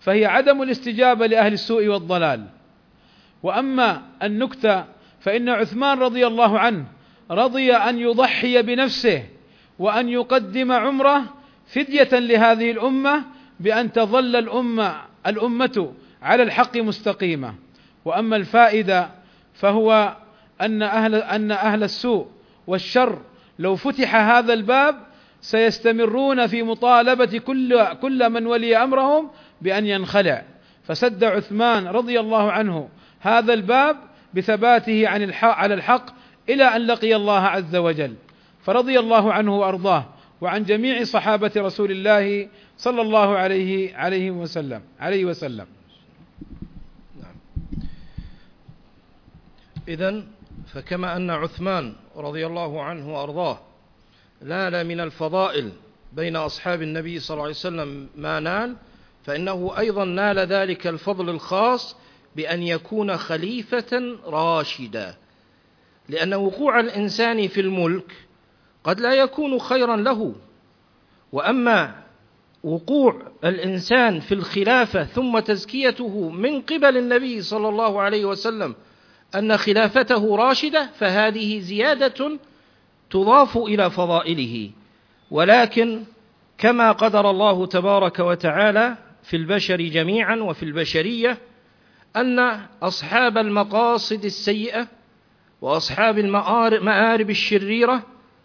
[0.00, 2.46] فهي عدم الاستجابة لأهل السوء والضلال.
[3.46, 4.84] وأما النكتة
[5.20, 6.84] فإن عثمان رضي الله عنه
[7.30, 9.22] رضي أن يضحي بنفسه
[9.78, 11.22] وأن يقدم عمره
[11.66, 13.24] فدية لهذه الأمة
[13.60, 17.54] بأن تظل الأمة الأمة على الحق مستقيمة.
[18.04, 19.10] وأما الفائدة
[19.54, 20.16] فهو
[20.60, 22.26] أن أهل أن أهل السوء
[22.66, 23.18] والشر
[23.58, 24.96] لو فتح هذا الباب
[25.40, 29.30] سيستمرون في مطالبة كل كل من ولي أمرهم
[29.60, 30.44] بأن ينخلع.
[30.82, 32.88] فسد عثمان رضي الله عنه
[33.26, 33.96] هذا الباب
[34.34, 36.06] بثباته عن الحق على الحق
[36.48, 38.14] إلى أن لقي الله عز وجل.
[38.62, 40.04] فرضي الله عنه وأرضاه
[40.40, 45.66] وعن جميع صحابة رسول الله صلى الله عليه عليه وسلم عليه وسلم.
[49.88, 50.22] إذا
[50.66, 53.58] فكما أن عثمان رضي الله عنه وأرضاه
[54.42, 55.72] نال من الفضائل
[56.12, 58.76] بين أصحاب النبي صلى الله عليه وسلم ما نال
[59.24, 61.96] فإنه أيضا نال ذلك الفضل الخاص
[62.36, 65.14] بأن يكون خليفة راشدا.
[66.08, 68.12] لأن وقوع الإنسان في الملك
[68.84, 70.34] قد لا يكون خيرا له.
[71.32, 72.02] وأما
[72.64, 78.74] وقوع الإنسان في الخلافة ثم تزكيته من قبل النبي صلى الله عليه وسلم
[79.34, 82.38] أن خلافته راشدة فهذه زيادة
[83.10, 84.70] تضاف إلى فضائله.
[85.30, 86.02] ولكن
[86.58, 91.38] كما قدر الله تبارك وتعالى في البشر جميعا وفي البشرية
[92.16, 94.88] أن أصحاب المقاصد السيئة
[95.60, 98.02] وأصحاب المآرب الشريرة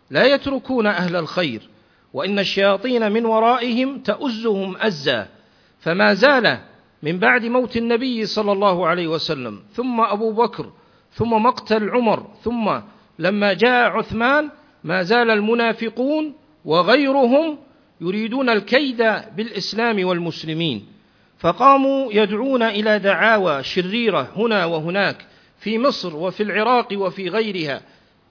[0.09, 1.69] لا يتركون أهل الخير
[2.13, 5.27] وإن الشياطين من ورائهم تؤزهم أزا
[5.79, 6.59] فما زال
[7.03, 10.71] من بعد موت النبي صلى الله عليه وسلم ثم أبو بكر
[11.11, 12.79] ثم مقتل عمر ثم
[13.19, 14.49] لما جاء عثمان
[14.83, 16.33] ما زال المنافقون
[16.65, 17.57] وغيرهم
[18.01, 18.97] يريدون الكيد
[19.37, 20.85] بالإسلام والمسلمين.
[21.41, 25.25] فقاموا يدعون إلى دعاوى شريرة هنا وهناك
[25.59, 27.81] في مصر وفي العراق وفي غيرها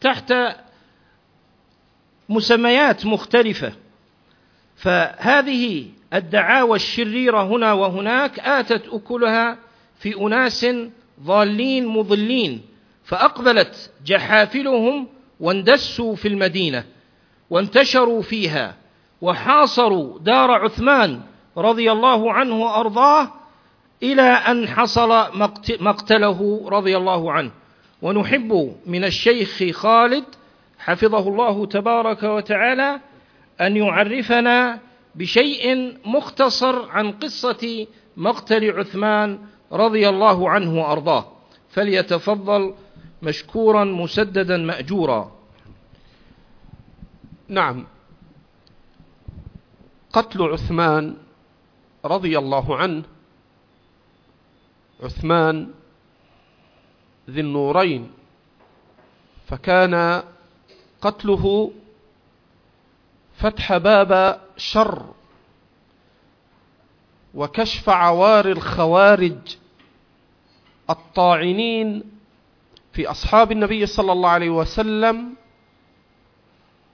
[0.01, 0.35] تحت
[2.29, 3.73] مسميات مختلفة.
[4.77, 9.59] فهذه الدعاوى الشريرة هنا وهناك آتت أكلها
[9.99, 10.67] في أناس
[11.23, 12.63] ضالين مضلين
[13.05, 15.09] فأقبلت جحافلهم
[15.41, 16.85] واندسوا في المدينة
[17.51, 18.77] وانتشروا فيها
[19.21, 21.21] وحاصروا دار عثمان
[21.61, 23.33] رضي الله عنه وأرضاه
[24.03, 25.11] إلى أن حصل
[25.81, 27.51] مقتله رضي الله عنه.
[28.03, 30.25] ونحب من الشيخ خالد
[30.79, 33.01] حفظه الله تبارك وتعالى
[33.61, 34.79] أن يعرفنا
[35.15, 39.39] بشيء مختصر عن قصة مقتل عثمان
[39.73, 41.25] رضي الله عنه وأرضاه.
[41.71, 42.75] فليتفضل
[43.23, 45.33] مشكورا مسددا مأجورا.
[47.49, 47.87] نعم.
[50.13, 51.17] قتل عثمان
[52.05, 53.03] رضي الله عنه
[55.03, 55.71] عثمان
[57.31, 58.11] ذي النورين
[59.47, 60.23] فكان
[61.01, 61.73] قتله
[63.37, 65.15] فتح باب شر
[67.35, 69.57] وكشف عوار الخوارج
[70.91, 72.03] الطاعنين
[72.93, 75.35] في أصحاب النبي صلى الله عليه وسلم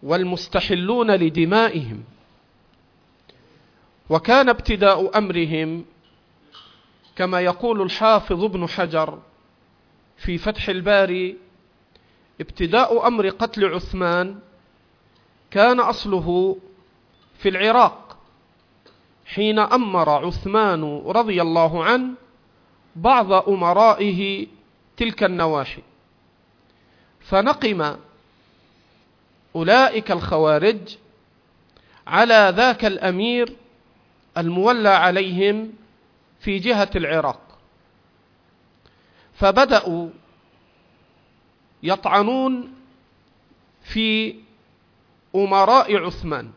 [0.03, 2.05] والمستحلون لدمائهم.
[4.11, 5.85] وكان ابتداء أمرهم
[7.17, 9.19] كما يقول الحافظ ابن حجر
[10.17, 11.37] في فتح الباري
[12.41, 14.39] ابتداء أمر قتل عثمان
[15.51, 16.57] كان أصله
[17.39, 18.17] في العراق
[19.27, 22.15] حين أمر عثمان رضي الله عنه
[22.97, 24.47] بعض أمرائه
[24.97, 25.83] تلك النواحي.
[27.21, 27.97] فنقم
[29.57, 30.97] أولئك الخوارج
[32.07, 33.57] على ذاك الأمير
[34.39, 35.73] المولى عليهم
[36.41, 37.41] في جهة العراق.
[39.35, 40.09] فبدأوا
[41.83, 42.75] يطعنون
[43.83, 44.35] في
[45.35, 46.51] أمراء عثمان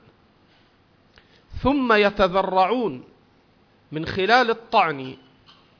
[1.61, 3.03] ثم يتذرعون
[3.91, 5.15] من خلال الطعن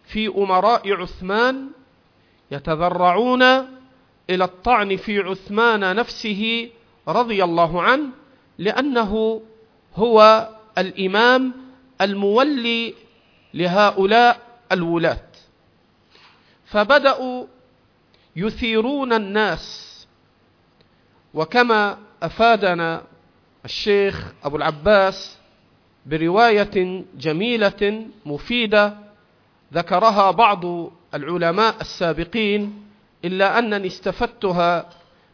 [0.05, 1.69] في أمراء عثمان
[2.51, 3.43] يتذرعون
[4.29, 6.69] إلى الطعن في عثمان نفسه
[7.07, 8.09] رضي الله عنه
[8.57, 9.41] لأنه
[9.95, 11.53] هو الإمام
[12.01, 12.93] المولي
[13.53, 15.21] لهؤلاء الولاة.
[16.65, 17.45] فبدأوا
[18.35, 19.85] يثيرون الناس
[21.33, 23.01] وكما أفادنا
[23.65, 25.38] الشيخ أبو العباس
[26.05, 28.97] برواية جميلة مفيدة
[29.73, 30.65] ذكرها بعض
[31.13, 32.83] العلماء السابقين
[33.25, 34.89] إلا أنني استفدتها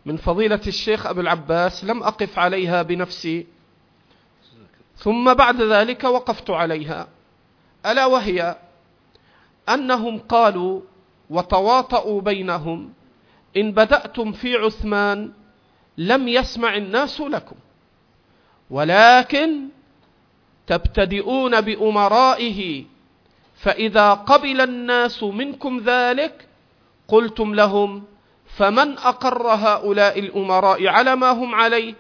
[0.06, 3.48] من فضيلة الشيخ أبو العباس لم أقف عليها بنفسي
[4.98, 7.08] ثم بعد ذلك وقفت عليها.
[7.86, 8.56] ألا وهي
[9.70, 10.82] أنهم قالوا
[11.30, 12.94] وتواطؤوا بينهم
[13.58, 15.32] إن بدأتم في عثمان
[15.98, 17.56] لم يسمع الناس لكم
[18.70, 19.68] ولكن
[20.68, 22.84] تبتدئون بأمرائه
[23.56, 26.48] فإذا قبل الناس منكم ذلك
[27.08, 28.04] قلتم لهم
[28.46, 31.94] فمن أقر هؤلاء الأمراء على ما هم عليه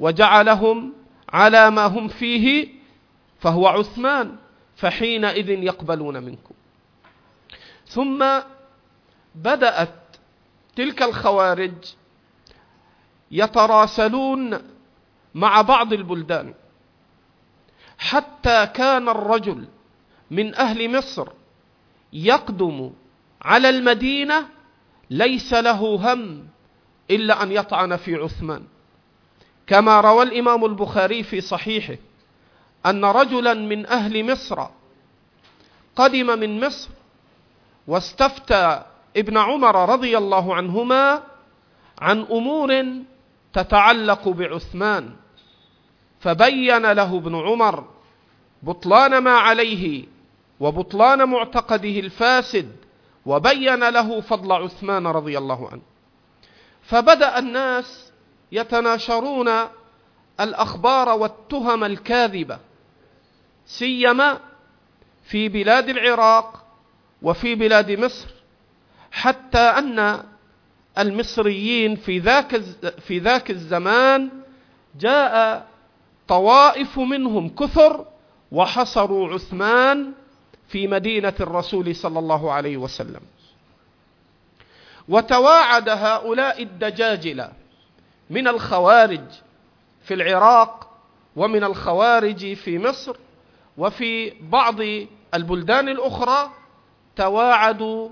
[0.00, 0.92] وجعلهم
[1.32, 2.68] على ما هم فيه
[3.38, 4.36] فهو عثمان
[4.76, 6.54] فحينئذ يقبلون منكم.
[7.86, 8.40] ثم
[9.34, 9.94] بدأت
[10.76, 11.74] تلك الخوارج
[13.30, 14.58] يتراسلون
[15.34, 16.54] مع بعض البلدان.
[17.98, 19.68] حتى كان الرجل
[20.30, 21.28] من أهل مصر
[22.12, 22.92] يقدم
[23.42, 24.48] على المدينة
[25.10, 25.80] ليس له
[26.12, 26.46] هم
[27.10, 28.64] إلا أن يطعن في عثمان.
[29.70, 31.96] كما روى الإمام البخاري في صحيحه
[32.86, 34.66] أن رجلا من أهل مصر
[35.96, 36.88] قدم من مصر
[37.86, 38.82] واستفتى
[39.16, 41.22] ابن عمر رضي الله عنهما
[41.98, 42.84] عن أمور
[43.52, 45.10] تتعلق بعثمان
[46.20, 47.84] فبين له ابن عمر
[48.62, 50.04] بطلان ما عليه
[50.60, 52.76] وبطلان معتقده الفاسد
[53.26, 55.82] وبين له فضل عثمان رضي الله عنه.
[56.82, 58.09] فبدأ الناس
[58.52, 59.50] يتناشرون
[60.40, 62.58] الأخبار والتهم الكاذبة
[63.66, 64.40] سيما
[65.24, 66.64] في بلاد العراق
[67.22, 68.26] وفي بلاد مصر
[69.12, 70.24] حتى أن
[70.98, 72.60] المصريين في ذاك
[73.00, 74.30] في ذاك الزمان
[75.00, 75.66] جاء
[76.28, 78.06] طوائف منهم كثر
[78.52, 80.12] وحصروا عثمان
[80.68, 83.20] في مدينة الرسول صلى الله عليه وسلم.
[85.08, 87.52] وتواعد هؤلاء الدجاجلة
[88.30, 89.24] من الخوارج
[90.02, 90.90] في العراق
[91.36, 93.16] ومن الخوارج في مصر
[93.78, 94.76] وفي بعض
[95.34, 96.50] البلدان الأخرى
[97.16, 98.08] تواعدوا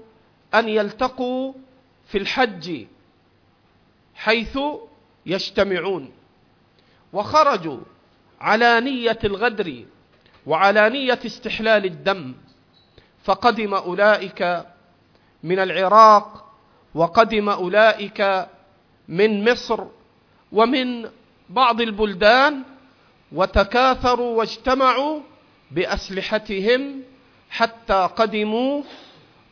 [0.55, 1.53] أن يلتقوا
[2.07, 2.87] في الحج
[4.15, 4.59] حيث
[5.27, 6.13] يجتمعون.
[7.13, 7.79] وخرجوا
[8.41, 9.85] على نية الغدر
[10.47, 12.35] وعلى نية استحلال الدم
[13.25, 14.67] فقدم أولئك
[15.43, 16.53] من العراق
[16.95, 18.49] وقدم أولئك
[19.09, 19.87] من مصر
[20.53, 21.09] ومن
[21.49, 22.63] بعض البلدان
[23.33, 25.21] وتكاثروا واجتمعوا
[25.71, 27.03] بأسلحتهم
[27.51, 28.83] حتى قدموا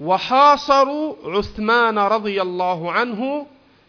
[0.01, 3.47] وحاصروا عثمان رضي الله عنه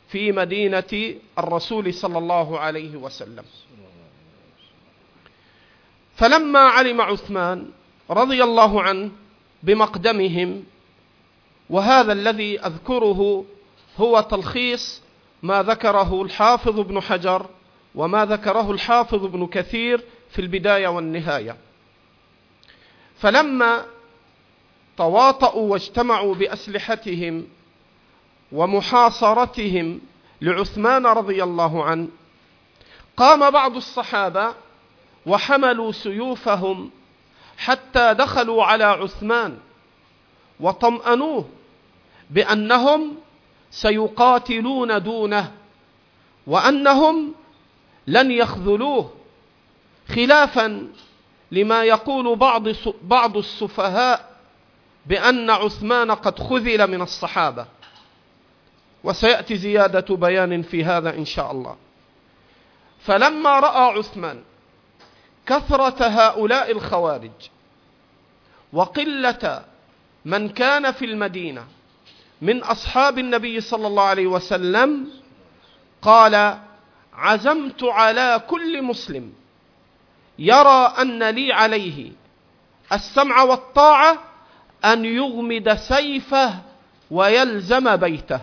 [0.10, 3.44] في مدينة الرسول صلى الله عليه وسلم.
[6.16, 7.70] فلما علم عثمان
[8.10, 9.12] رضي الله عنه
[9.64, 10.64] بمقدمهم
[11.70, 13.46] وهذا الذي أذكره
[13.98, 15.02] هو تلخيص
[15.48, 17.46] ما ذكره الحافظ ابن حجر
[17.96, 21.58] وما ذكره الحافظ ابن كثير في البداية والنهاية.
[23.18, 23.86] فلما
[24.98, 27.48] تواطؤوا واجتمعوا بأسلحتهم
[28.52, 30.02] ومحاصرتهم
[30.42, 32.08] لعثمان رضي الله عنه
[33.18, 34.54] قام بعض الصحابة
[35.26, 36.92] وحملوا سيوفهم
[37.58, 39.58] حتى دخلوا على عثمان
[40.60, 41.50] وطمأنوه
[42.30, 43.16] بأنهم
[43.72, 45.52] سيقاتلون دونه
[46.48, 47.34] وأنهم
[48.08, 49.14] لن يخذلوه
[50.16, 50.88] خلافا
[51.52, 52.64] لما يقول بعض
[53.02, 54.38] بعض السفهاء
[55.06, 57.66] بأن عثمان قد خذل من الصحابة.
[59.04, 61.76] وسيأتي زيادة بيان في هذا إن شاء الله.
[63.00, 64.44] فلما رأى عثمان
[65.46, 67.32] كثرة هؤلاء الخوارج
[68.74, 69.66] وقلة
[70.26, 71.68] من كان في المدينة
[72.42, 75.08] من أصحاب النبي صلى الله عليه وسلم
[76.02, 76.58] قال
[77.14, 79.34] عزمت على كل مسلم
[80.40, 82.12] يرى أن لي عليه
[82.94, 84.24] السمع والطاعة
[84.86, 86.54] أن يغمد سيفه
[87.12, 88.42] ويلزم بيته.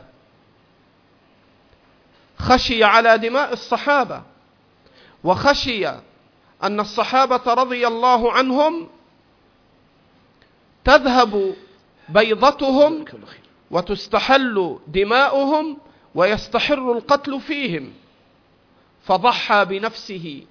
[2.39, 4.23] خشي على دماء الصحابة
[5.25, 5.89] وخشي
[6.63, 8.89] أن الصحابة رضي الله عنهم
[10.85, 11.55] تذهب
[12.09, 13.05] بيضتهم
[13.71, 15.77] وتستحل دماؤهم
[16.15, 17.93] ويستحر القتل فيهم.
[19.05, 20.43] فضحى بنفسه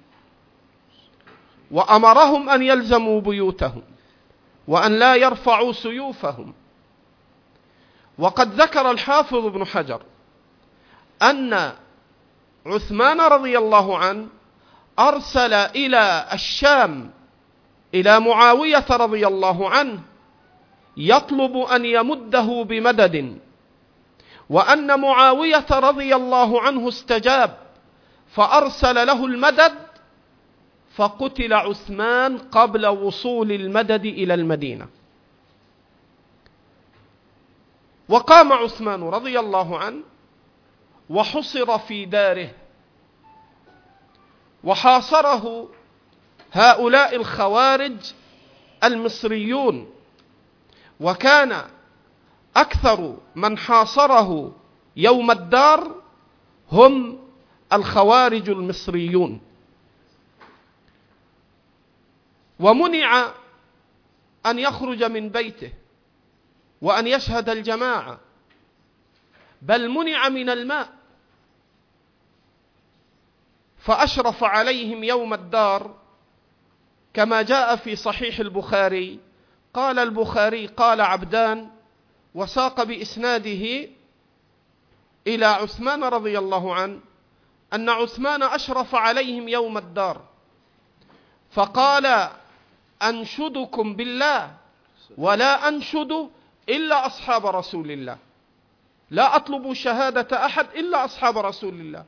[1.70, 3.82] وأمرهم أن يلزموا بيوتهم
[4.68, 6.54] وأن لا يرفعوا سيوفهم.
[8.18, 10.02] وقد ذكر الحافظ ابن حجر
[11.22, 11.72] أن
[12.66, 14.28] عثمان رضي الله عنه
[14.98, 17.10] أرسل إلى الشام
[17.94, 20.00] إلى معاوية رضي الله عنه
[20.96, 23.38] يطلب أن يمده بمدد.
[24.50, 27.58] وأن معاوية رضي الله عنه استجاب
[28.28, 29.72] فأرسل له المدد
[30.94, 34.88] فقتل عثمان قبل وصول المدد إلى المدينة.
[38.08, 40.02] وقام عثمان رضي الله عنه
[41.10, 42.50] وحصر في داره
[44.64, 45.68] وحاصره
[46.52, 47.96] هؤلاء الخوارج
[48.84, 49.93] المصريون.
[51.00, 51.64] وكان
[52.56, 54.56] أكثر من حاصره
[54.96, 56.02] يوم الدار
[56.72, 57.18] هم
[57.72, 59.40] الخوارج المصريون.
[62.60, 63.34] ومنع
[64.46, 65.72] أن يخرج من بيته
[66.82, 68.20] وأن يشهد الجماعة
[69.62, 70.92] بل منع من الماء.
[73.78, 75.94] فأشرف عليهم يوم الدار
[77.14, 79.20] كما جاء في صحيح البخاري
[79.74, 81.70] قال البخاري قال عبدان
[82.34, 83.88] وساق بإسناده
[85.26, 87.00] إلى عثمان رضي الله عنه
[87.72, 90.20] أن عثمان أشرف عليهم يوم الدار.
[91.50, 92.28] فقال
[93.02, 94.54] أنشدكم بالله
[95.18, 96.30] ولا أنشد
[96.68, 98.18] إلا أصحاب رسول الله.
[99.10, 102.04] لا أطلب شهادة أحد إلا أصحاب رسول الله.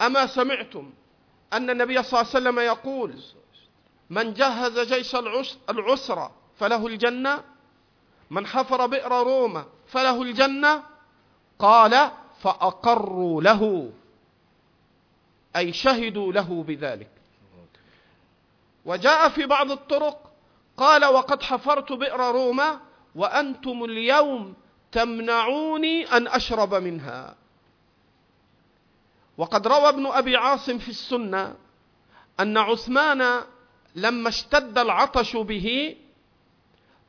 [0.00, 0.92] أما سمعتم
[1.52, 3.14] أن النبي صلى الله عليه وسلم يقول
[4.10, 5.16] من جهز جيش
[5.70, 7.44] العسرة فله الجنة
[8.30, 10.82] من حفر بئر روما فله الجنة
[11.58, 13.92] قال فأقروا له
[15.56, 17.10] أي شهدوا له بذلك.
[18.84, 20.32] وجاء في بعض الطرق
[20.76, 22.80] قال وقد حفرت بئر روما
[23.14, 24.54] وأنتم اليوم
[24.92, 27.34] تمنعوني أن أشرب منها.
[29.38, 31.56] وقد روى ابن أبي عاصم في السنة
[32.40, 33.40] أن عثمان
[33.94, 35.96] لما اشتد العطش به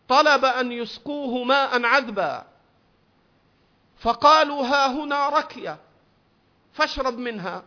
[0.08, 2.46] طلب أن يسقوه ماء عذبا.
[3.98, 5.78] فقالوا ها هنا ركية
[6.74, 7.64] فاشرب منها.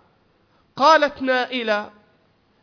[0.77, 1.91] قالت نائلة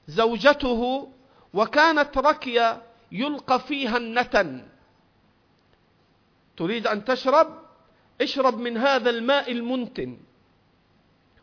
[0.07, 1.11] زوجته
[1.53, 2.81] وكانت ركية
[3.11, 4.67] يلقى فيها النتن.
[6.57, 7.65] تريد أن تشرب؟
[8.21, 10.17] اشرب من هذا الماء المنتن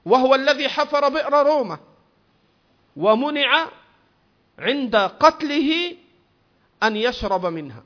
[0.05, 1.79] وهو الذي حفر بئر رومة
[2.97, 3.69] ومنع
[4.59, 5.97] عند قتله
[6.83, 7.83] أن يشرب منها.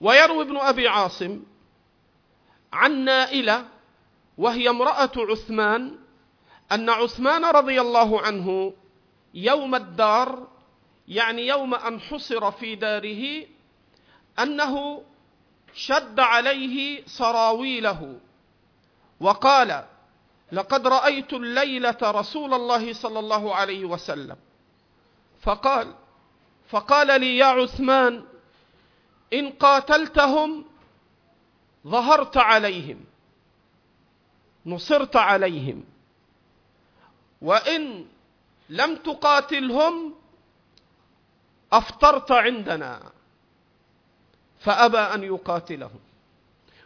[0.00, 1.42] ويروي ابن أبي عاصم
[2.72, 3.68] عن نائلة
[4.38, 5.98] وهي امرأة عثمان
[6.72, 8.74] أن عثمان رضي الله عنه
[9.34, 10.48] يوم الدار
[11.08, 13.46] يعني يوم أن حصر في داره
[14.38, 15.02] أنه
[15.74, 18.20] شد عليه سراويله
[19.20, 19.84] وقال
[20.52, 24.36] لقد رأيت الليلة رسول الله صلى الله عليه وسلم
[25.40, 25.94] فقال
[26.68, 28.24] فقال لي يا عثمان
[29.32, 30.64] إن قاتلتهم
[31.86, 33.04] ظهرت عليهم
[34.66, 35.84] نصرت عليهم
[37.42, 38.06] وإن
[38.68, 40.14] لم تقاتلهم
[41.72, 43.12] أفطرت عندنا
[44.58, 46.00] فأبى أن يقاتلهم.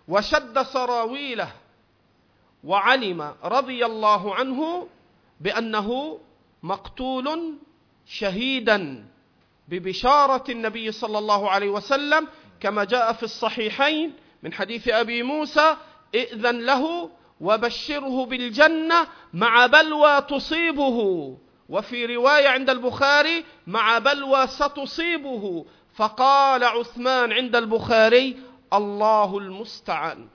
[0.08, 1.52] وشد سراويله
[2.64, 4.88] وعلم رضي الله عنه
[5.40, 6.18] بأنه
[6.62, 7.58] مقتول
[8.12, 9.04] شهيدا
[9.68, 12.28] ببشارة النبي صلى الله عليه وسلم
[12.60, 15.76] كما جاء في الصحيحين من حديث أبي موسى
[16.14, 17.10] ائذن له
[17.40, 20.98] وبشره بالجنة مع بلوى تصيبه.
[21.68, 25.64] وفي رواية عند البخاري مع بلوى ستصيبه.
[25.94, 28.36] فقال عثمان عند البخاري
[28.72, 30.28] الله المستعان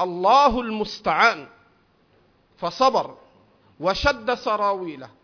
[0.00, 1.46] الله المستعان.
[2.58, 3.16] فصبر
[3.80, 5.23] وشد سراويله.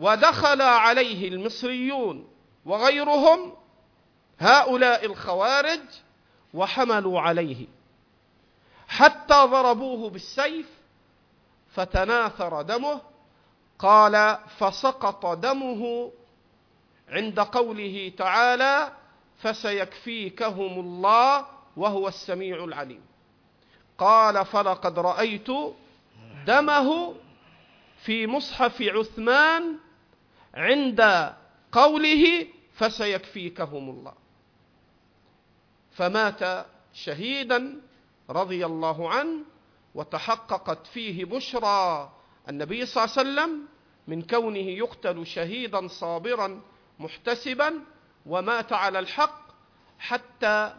[0.00, 2.28] ودخل عليه المصريون
[2.64, 3.52] وغيرهم
[4.38, 5.80] هؤلاء الخوارج
[6.54, 7.66] وحملوا عليه.
[8.88, 10.66] حتى ضربوه بالسيف
[11.72, 13.00] فتناثر دمه
[13.78, 16.12] قال فسقط دمه
[17.08, 18.92] عند قوله تعالى
[19.38, 21.46] فسيكفيكهم الله
[21.76, 23.02] وهو السميع العليم
[23.98, 25.48] قال فلقد رأيت
[26.46, 27.14] دمه
[28.04, 29.78] في مصحف عثمان
[30.54, 31.32] عند
[31.72, 34.12] قوله فسيكفيكهم الله
[35.90, 37.80] فمات شهيدا
[38.30, 39.44] رضي الله عنه
[39.94, 42.12] وتحققت فيه بشرى
[42.48, 43.68] النبي صلى الله عليه وسلم
[44.08, 46.60] من كونه يقتل شهيدا صابرا
[46.98, 47.80] محتسبا
[48.26, 49.40] ومات على الحق
[49.98, 50.74] حتى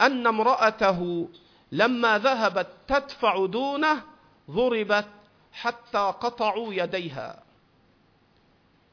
[0.00, 1.28] أن امرأته
[1.72, 4.02] لما ذهبت تدفع دونه
[4.50, 5.08] ضربت
[5.52, 7.42] حتى قطعوا يديها.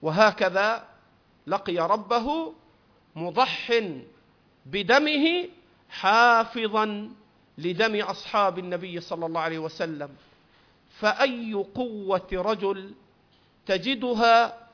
[0.06, 0.88] وهكذا
[1.48, 2.54] لقي ربه
[3.16, 3.82] مضح
[4.66, 5.26] بدمه
[5.90, 7.10] حافظا
[7.58, 10.10] لدم أصحاب النبي صلى الله عليه وسلم.
[11.00, 12.94] فأي قوة رجل
[13.66, 14.68] تجدها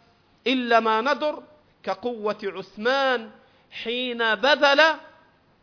[0.48, 1.44] إلا ما ندر
[1.84, 3.32] كقوة عثمان
[3.72, 4.82] حين بذل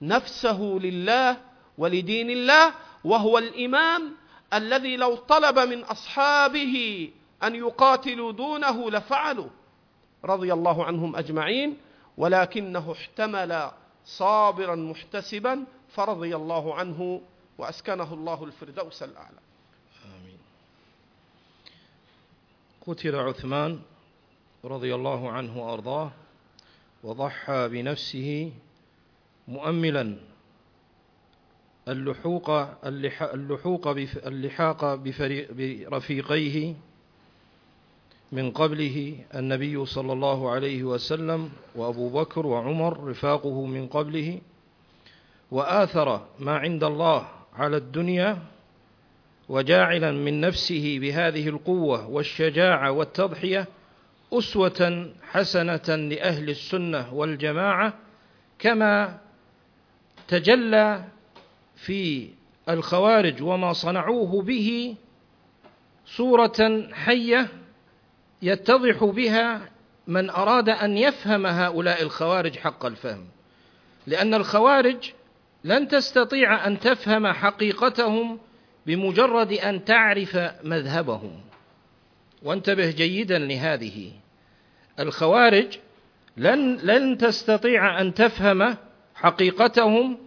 [0.02, 1.36] نفسه لله
[1.78, 4.16] ولدين الله وهو الإمام
[4.54, 7.10] الذي لو طلب من أصحابه
[7.42, 9.48] أن يقاتلوا دونه لفعلوا.
[10.24, 11.76] رضي الله عنهم أجمعين
[12.16, 13.70] ولكنه احتمل
[14.04, 17.20] صابرا محتسبا فرضي الله عنه
[17.58, 19.38] وأسكنه الله الفردوس الأعلى.
[20.04, 20.38] آمين.
[22.86, 23.80] قتل عثمان
[24.64, 26.10] رضي الله عنه وأرضاه
[27.04, 28.52] وضحى بنفسه
[29.48, 30.16] مؤملا.
[31.88, 32.50] اللحوق
[34.26, 34.94] اللحاق
[35.54, 36.74] برفيقيه
[38.32, 44.40] من قبله النبي صلى الله عليه وسلم وأبو بكر وعمر رفاقه من قبله
[45.50, 48.38] وآثر ما عند الله على الدنيا
[49.48, 53.66] وجاعلا من نفسه بهذه القوة والشجاعة والتضحية
[54.32, 57.94] أسوة حسنة لأهل السنة والجماعة
[58.58, 59.18] كما
[60.28, 61.04] تجلى
[61.76, 62.28] في
[62.68, 64.96] الخوارج وما صنعوه به
[66.06, 67.48] صورة حية
[68.42, 69.60] يتضح بها
[70.06, 73.26] من أراد أن يفهم هؤلاء الخوارج حق الفهم.
[74.06, 75.12] لأن الخوارج
[75.64, 78.38] لن تستطيع أن تفهم حقيقتهم
[78.86, 81.40] بمجرد أن تعرف مذهبهم.
[82.42, 84.12] وانتبه جيدا لهذه.
[85.00, 85.78] الخوارج
[86.36, 88.76] لن لن تستطيع أن تفهم
[89.14, 90.18] حقيقتهم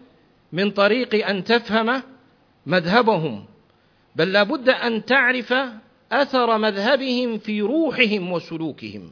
[0.51, 2.03] من طريق أن تفهم
[2.65, 3.45] مذهبهم.
[4.15, 5.53] بل لابد أن تعرف
[6.11, 9.11] أثر مذهبهم في روحهم وسلوكهم.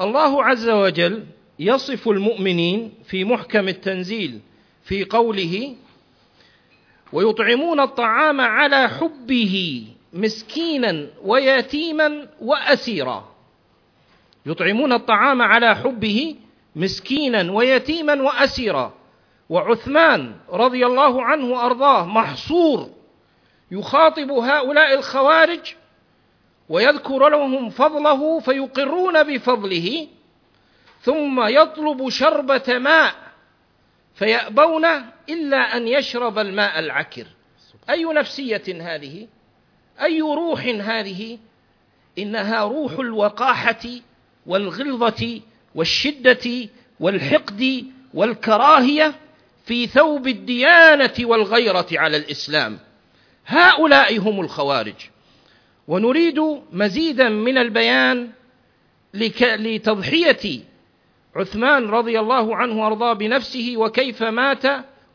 [0.00, 1.24] الله عز وجل
[1.58, 4.40] يصف المؤمنين في محكم التنزيل
[4.84, 5.74] في قوله
[7.12, 13.34] ويطعمون الطعام على حبه مسكينا ويتيما وأسيرا.
[14.46, 16.36] يطعمون الطعام على حبه
[16.76, 18.94] مسكينا ويتيما وأسيرا.
[19.48, 22.90] وعثمان رضي الله عنه وأرضاه محصور
[23.70, 25.74] يخاطب هؤلاء الخوارج
[26.68, 30.08] ويذكر لهم فضله فيقرون بفضله
[31.02, 33.14] ثم يطلب شربة ماء
[34.14, 34.84] فيأبون
[35.28, 37.26] إلا أن يشرب الماء العكر.
[37.90, 39.28] أي نفسية هذه؟
[40.02, 41.38] أي روح هذه؟
[42.18, 43.86] إنها روح الوقاحة
[44.46, 45.40] والغلظة
[45.74, 46.68] والشدة
[47.00, 49.14] والحقد والكراهية
[49.66, 52.78] في ثوب الديانة والغيرة على الإسلام.
[53.46, 54.94] هؤلاء هم الخوارج.
[55.88, 56.40] ونريد
[56.72, 58.30] مزيدا من البيان
[59.14, 60.60] لتضحية
[61.36, 64.62] عثمان رضي الله عنه وأرضاه بنفسه وكيف مات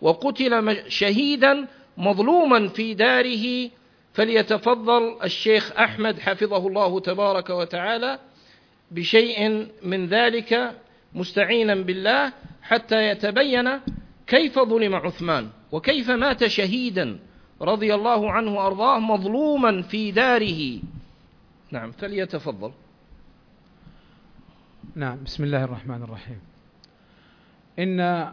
[0.02, 1.68] وقتل شهيدا
[1.98, 3.70] مظلوما في داره
[4.14, 8.20] فليتفضل الشيخ أحمد حفظه الله تبارك وتعالى
[8.92, 10.76] بشيء من ذلك
[11.14, 13.80] مستعينا بالله حتى يتبين
[14.28, 17.20] كيف ظلم عثمان وكيف مات شهيدا.
[17.62, 20.80] رضي الله عنه وأرضاه مظلوما في داره.
[21.72, 22.72] نعم فليتفضل.
[24.96, 26.40] نعم بسم الله الرحمن الرحيم.
[27.80, 28.30] إن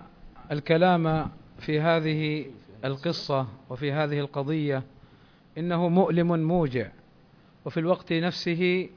[0.52, 2.46] الكلام في هذه
[2.84, 4.82] القصة وفي هذه القضية
[5.58, 6.88] إنه مؤلم موجع
[7.64, 8.88] وفي الوقت نفسه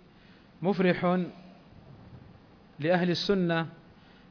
[0.61, 1.19] مفرح
[2.79, 3.67] لأهل السنة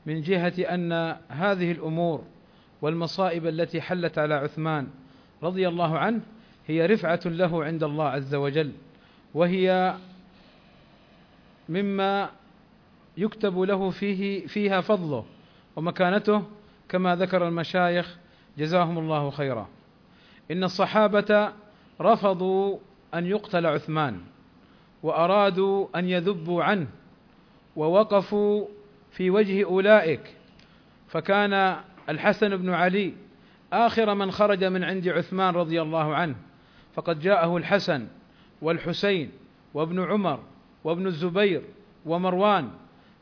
[0.06, 0.92] من جهة أن
[1.28, 2.24] هذه الأمور
[2.82, 4.86] والمصائب التي حلت على عثمان
[5.42, 6.20] رضي الله عنه
[6.66, 8.72] هي رفعة له عند الله عز وجل
[9.34, 9.94] وهي
[11.68, 12.30] مما
[13.16, 15.24] يكتب له فيه فيها فضله
[15.76, 16.42] ومكانته
[16.88, 18.16] كما ذكر المشايخ
[18.58, 19.68] جزاهم الله خيرا.
[20.50, 21.52] إن الصحابة
[22.00, 22.78] رفضوا
[23.14, 24.20] أن يقتل عثمان
[25.02, 26.86] وأرادوا أن يذبوا عنه
[27.76, 28.66] ووقفوا
[29.10, 30.34] في وجه أولئك.
[31.08, 31.76] فكان
[32.08, 33.14] الحسن بن علي
[33.72, 36.34] آخر من خرج من عند عثمان رضي الله عنه
[36.94, 38.06] فقد جاءه الحسن
[38.62, 39.30] والحسين
[39.74, 40.40] وابن عمر
[40.84, 41.62] وابن الزبير
[42.06, 42.70] ومروان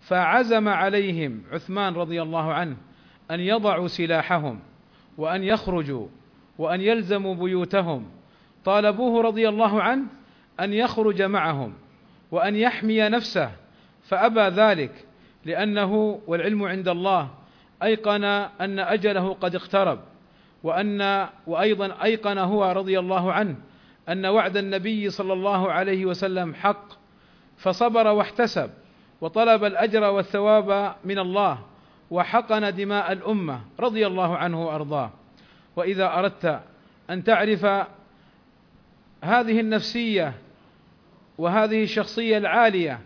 [0.00, 2.76] فعزم عليهم عثمان رضي الله عنه
[3.30, 4.60] أن يضعوا سلاحهم
[5.18, 6.06] وأن يخرجوا
[6.58, 8.10] وأن يلزموا بيوتهم
[8.64, 10.04] طالبوه رضي الله عنه
[10.60, 11.72] أن يخرج معهم
[12.30, 13.50] وأن يحمي نفسه
[14.02, 15.04] فأبى ذلك
[15.44, 17.30] لأنه والعلم عند الله
[17.82, 20.00] أيقن أن أجله قد اقترب.
[20.62, 23.56] وأن وأيضا أيقن هو رضي الله عنه
[24.08, 26.88] أن وعد النبي صلى الله عليه وسلم حق
[27.56, 28.70] فصبر واحتسب
[29.20, 31.58] وطلب الأجر والثواب من الله
[32.10, 35.10] وحقن دماء الأمة رضي الله عنه وأرضاه.
[35.76, 36.60] وإذا أردت
[37.10, 37.64] أن تعرف
[39.22, 40.34] هذه النفسية
[41.38, 43.00] وهذه الشخصية العالية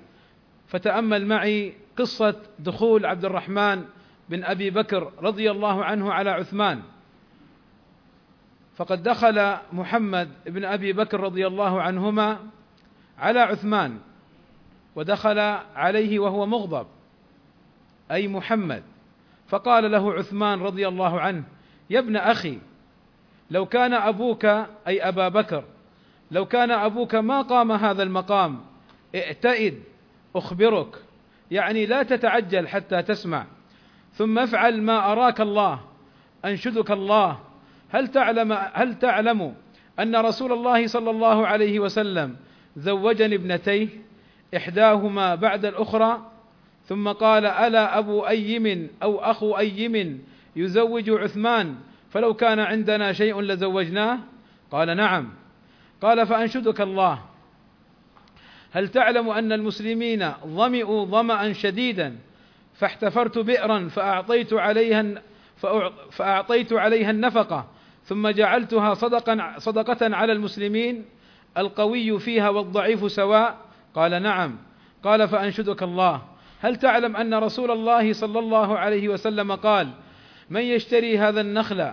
[0.68, 3.84] فتأمل معي قصة دخول عبد الرحمن
[4.28, 6.82] بن أبي بكر رضي الله عنه على عثمان.
[8.76, 12.38] فقد دخل محمد بن أبي بكر رضي الله عنهما
[13.18, 13.98] على عثمان
[14.96, 15.38] ودخل
[15.76, 16.86] عليه وهو مغضب
[18.10, 18.82] أي محمد.
[19.48, 21.44] فقال له عثمان رضي الله عنه
[21.90, 22.58] يا ابن أخي
[23.50, 24.44] لو كان أبوك
[24.86, 25.64] أي أبا بكر
[26.30, 28.60] لو كان أبوك ما قام هذا المقام
[29.14, 29.82] ائتئد
[30.36, 30.96] أخبرك
[31.50, 33.46] يعني لا تتعجل حتى تسمع
[34.12, 35.80] ثم افعل ما أراك الله
[36.44, 37.38] أنشدك الله
[37.90, 39.54] هل تعلم هل تعلم
[40.00, 42.36] أن رسول الله صلى الله عليه وسلم
[42.76, 43.88] زوجني ابنتيه
[44.56, 46.30] إحداهما بعد الأخرى؟
[46.84, 50.24] ثم قال ألا أبو أيم أو أخو أيم
[50.56, 51.74] يزوج عثمان؟
[52.10, 54.18] فلو كان عندنا شيء لزوجناه؟
[54.70, 55.28] قال نعم.
[56.02, 57.22] قال فأنشدك الله.
[58.72, 62.16] هل تعلم أن المسلمين ظمئوا ظمأ شديدا
[62.74, 65.04] فاحتفرت بئرا فأعطيت عليها
[66.10, 67.66] فأعطيت عليها النفقة؟
[68.04, 71.04] ثم جعلتها صدقا صدقة على المسلمين
[71.58, 73.56] القوي فيها والضعيف سواء.
[73.94, 74.58] قال نعم.
[75.04, 76.22] قال فأنشدك الله.
[76.60, 79.88] هل تعلم أن رسول الله صلى الله عليه وسلم قال
[80.50, 81.92] من يشتري هذا النخل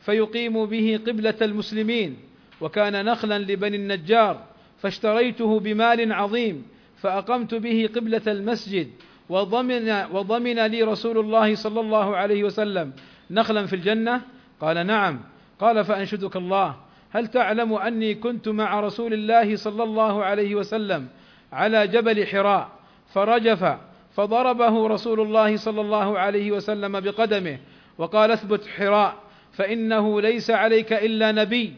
[0.00, 2.16] فيقيم به قبلة المسلمين
[2.60, 4.44] وكان نخلا لبني النجار
[4.78, 8.90] فاشتريته بمال عظيم فأقمت به قبلة المسجد
[9.28, 12.92] وضمن وضمن لي رسول الله صلى الله عليه وسلم
[13.30, 14.20] نخلا في الجنة؟
[14.60, 15.20] قال نعم.
[15.62, 16.74] قال فأنشدك الله.
[17.10, 21.08] هل تعلم أني كنت مع رسول الله صلى الله عليه وسلم
[21.52, 22.68] على جبل حراء
[23.14, 23.76] فرجف
[24.16, 27.58] فضربه رسول الله صلى الله عليه وسلم بقدمه
[27.98, 29.14] وقال اثبت حراء.
[29.52, 31.74] فإنه ليس عليك إلا نبي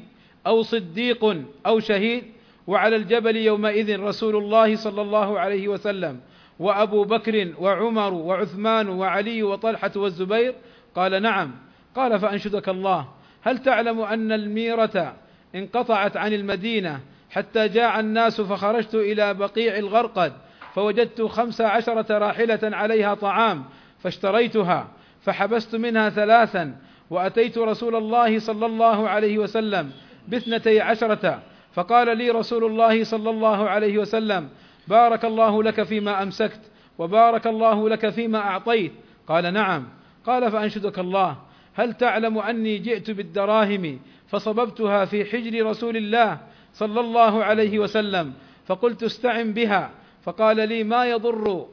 [0.46, 2.24] أو صديق أو شهيد.
[2.66, 6.20] وعلى الجبل يومئذ رسول الله صلى الله عليه وسلم
[6.58, 10.54] وأبو بكر وعمر وعثمان وعلي وطلحة والزبير.
[10.94, 11.54] قال نعم.
[11.96, 13.08] قال فأنشدك الله.
[13.44, 15.14] هل تعلم أن الميرة
[15.54, 20.32] انقطعت عن المدينة حتى جاع الناس فخرجت إلى بقيع الغرقد
[20.74, 23.64] فوجدت خمس عشرة راحلة عليها طعام
[23.98, 24.88] فاشتريتها
[25.22, 26.76] فحبست منها ثلاثا
[27.10, 29.90] وأتيت رسول الله صلى الله عليه وسلم
[30.28, 31.42] باثنتي عشرة
[31.72, 34.48] فقال لي رسول الله صلى الله عليه وسلم
[34.88, 36.60] بارك الله لك فيما أمسكت
[36.98, 38.92] وبارك الله لك فيما أعطيت
[39.28, 39.88] قال نعم
[40.26, 41.36] قال فأنشدك الله
[41.74, 46.38] هل تعلم أني جئت بالدراهم فصببتها في حجر رسول الله
[46.72, 48.32] صلى الله عليه وسلم؟
[48.66, 49.90] فقلت استعن بها.
[50.22, 51.66] فقال لي ما يضر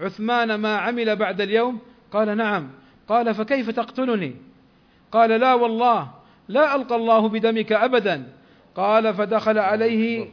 [0.00, 1.78] عثمان ما عمل بعد اليوم؟
[2.12, 2.70] قال نعم.
[3.08, 4.36] قال فكيف تقتلني؟
[5.12, 6.10] قال لا والله
[6.48, 8.32] لا ألقى الله بدمك ابدا.
[8.74, 10.28] قال فدخل عليه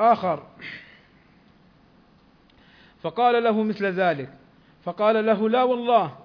[0.00, 0.46] آخر.
[3.02, 4.28] فقال له مثل ذلك.
[4.84, 6.19] فقال له لا والله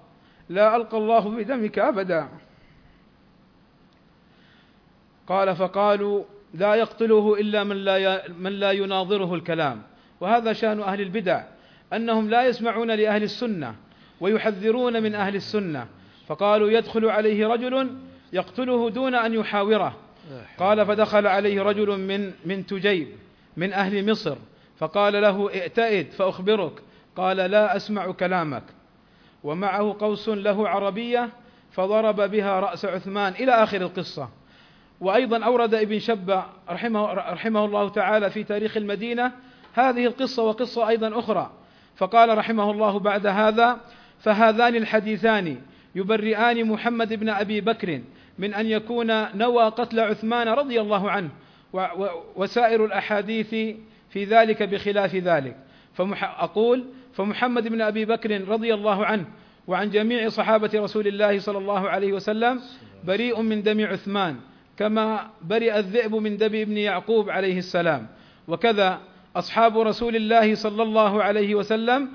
[0.50, 2.30] لا ألقى الله بدمك أبدا.
[5.28, 6.24] قال فقالوا
[6.54, 9.82] لا يقتله إلا من لا من لا يناظره الكلام.
[10.22, 11.44] وهذا شأن أهل البدع
[11.94, 13.76] أنهم لا يسمعون لأهل السنة
[14.22, 15.88] ويحذرون من أهل السنة.
[16.28, 17.98] فقالوا يدخل عليه رجل
[18.34, 19.96] يقتله دون أن يحاوره.
[20.58, 23.08] قال فدخل عليه رجل من من تجيب
[23.58, 24.38] من أهل مصر.
[24.78, 26.82] فقال له ائتئد فأخبرك.
[27.16, 28.64] قال لا أسمع كلامك.
[29.46, 31.30] ومعه قوس له عربية
[31.72, 34.30] فضرب بها رأس عثمان إلى آخر القصة.
[35.02, 39.32] وأيضا أورد ابن شبة رحمه رحمه الله تعالى في تاريخ المدينة
[39.74, 41.52] هذه القصة وقصة أيضا أخرى.
[41.96, 43.78] فقال رحمه الله بعد هذا
[44.20, 45.62] فهذان الحديثان
[45.96, 48.02] يبرئان محمد بن أبي بكر
[48.40, 51.30] من أن يكون نوى قتل عثمان رضي الله عنه
[52.36, 53.50] وسائر الأحاديث
[54.10, 55.58] في ذلك بخلاف ذلك.
[55.94, 56.86] فأقول
[57.16, 59.26] فمحمد بن أبي بكر رضي الله عنه
[59.68, 62.60] وعن جميع صحابة رسول الله صلى الله عليه وسلم
[63.04, 64.36] بريء من دم عثمان
[64.78, 68.08] كما برئ الذئب من دب ابن يعقوب عليه السلام.
[68.48, 69.00] وكذا
[69.36, 72.10] أصحاب رسول الله صلى الله عليه وسلم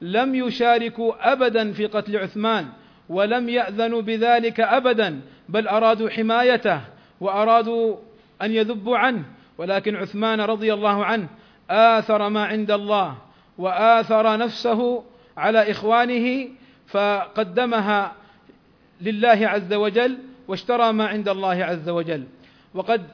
[0.00, 2.66] لم يشاركوا ابدا في قتل عثمان
[3.08, 6.80] ولم يأذنوا بذلك ابدا بل أرادوا حمايته
[7.20, 7.96] وأرادوا
[8.42, 9.24] أن يذبوا عنه.
[9.58, 11.28] ولكن عثمان رضي الله عنه
[11.70, 13.25] آثر ما عند الله.
[13.58, 15.04] وآثر نفسه
[15.36, 16.48] على إخوانه
[16.86, 18.12] فقدمها
[19.00, 22.24] لله عز وجل واشترى ما عند الله عز وجل.
[22.74, 23.06] وقد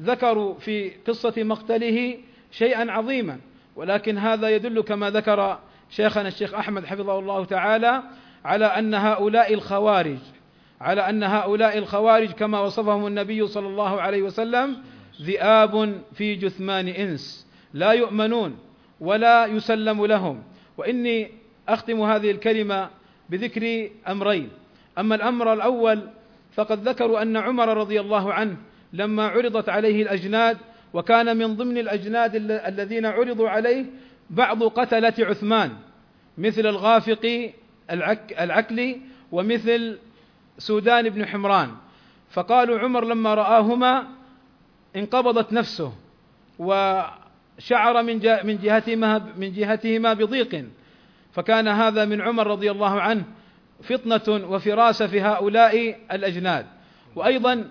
[0.00, 2.18] ذكروا في قصة مقتله
[2.50, 3.38] شيئا عظيما
[3.76, 5.58] ولكن هذا يدل كما ذكر
[5.90, 8.02] شيخنا الشيخ أحمد حفظه الله تعالى
[8.44, 10.18] على أن هؤلاء الخوارج
[10.80, 14.76] على أن هؤلاء الخوارج كما وصفهم النبي صلى الله عليه وسلم
[15.22, 18.58] ذئاب في جثمان إنس لا يؤمنون.
[19.00, 20.42] ولا يسلم لهم.
[20.78, 21.30] وإني
[21.68, 22.90] أختم هذه الكلمة
[23.30, 24.48] بذكر أمرين.
[24.98, 26.08] أما الأمر الأول
[26.52, 28.56] فقد ذكروا أن عمر رضي الله عنه
[28.92, 30.58] لما عرضت عليه الأجناد
[30.92, 33.86] وكان من ضمن الأجناد الذين عرضوا عليه
[34.30, 35.70] بعض قتلة عثمان
[36.38, 37.50] مثل الغافقي
[38.40, 39.00] العكلي
[39.32, 39.98] ومثل
[40.58, 41.70] سودان بن حمران.
[42.30, 44.06] فقالوا عمر لما رآهما
[44.96, 45.92] انقبضت نفسه
[47.60, 50.64] وشعر من من جهتهما من جهتهما بضيق.
[51.32, 53.24] فكان هذا من عمر رضي الله عنه
[53.82, 56.66] فطنة وفراسة في هؤلاء الأجناد.
[57.16, 57.64] وأيضا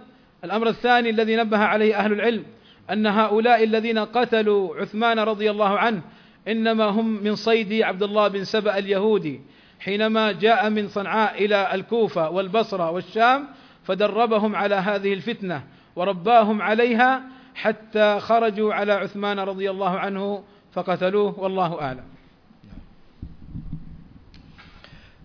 [0.44, 2.44] الأمر الثاني الذي نبه عليه أهل العلم
[2.92, 6.02] أن هؤلاء الذين قتلوا عثمان رضي الله عنه
[6.48, 9.42] إنما هم من صيد عبد الله بن سبأ اليهودي
[9.80, 13.48] حينما جاء من صنعاء إلى الكوفة والبصرة والشام
[13.84, 15.64] فدربهم على هذه الفتنة
[15.96, 17.24] ورباهم عليها
[17.60, 20.44] حتى خرجوا على عثمان رضي الله عنه
[20.74, 22.04] فقتلوه والله أعلم.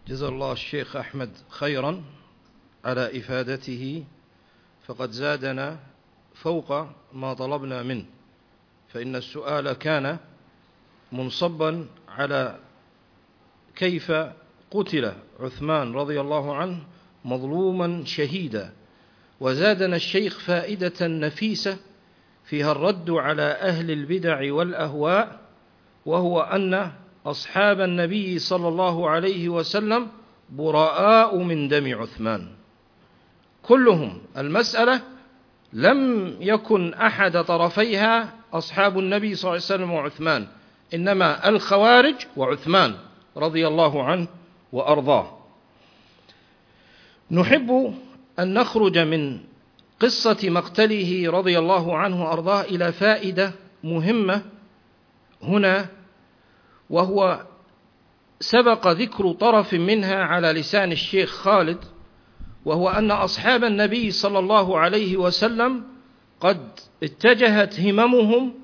[0.09, 2.03] جزا الله الشيخ أحمد خيرا
[2.85, 4.05] على إفادته
[4.87, 5.79] فقد زادنا
[6.35, 8.05] فوق ما طلبنا منه
[8.89, 10.19] فإن السؤال كان
[11.13, 12.59] منصبا على
[13.77, 14.13] كيف
[14.71, 16.85] قتل عثمان رضي الله عنه
[17.25, 18.73] مظلوما شهيدا
[19.41, 21.79] وزادنا الشيخ فائدة نفيسة
[22.45, 25.41] فيها الرد على أهل البدع والأهواء
[26.07, 26.91] وهو أن
[27.27, 30.09] أصحاب النبي صلى الله عليه وسلم
[30.51, 32.49] براء من دم عثمان.
[33.63, 35.01] كلهم المسألة
[35.73, 40.47] لم يكن أحد طرفيها أصحاب النبي صلى الله عليه وسلم وعثمان
[40.95, 42.95] إنما الخوارج وعثمان
[43.37, 44.27] رضي الله عنه
[44.73, 45.39] وأرضاه.
[47.31, 47.95] نحب
[48.39, 49.41] أن نخرج من
[50.05, 53.53] قصة مقتله رضي الله عنه وأرضاه إلى فائدة
[53.85, 54.43] مهمة
[55.43, 55.87] هنا
[56.91, 57.47] وهو
[58.41, 61.85] سبق ذكر طرف منها على لسان الشيخ خالد
[62.65, 65.85] وهو أن أصحاب النبي صلى الله عليه وسلم
[66.41, 66.71] قد
[67.03, 68.55] اتجهت هممهم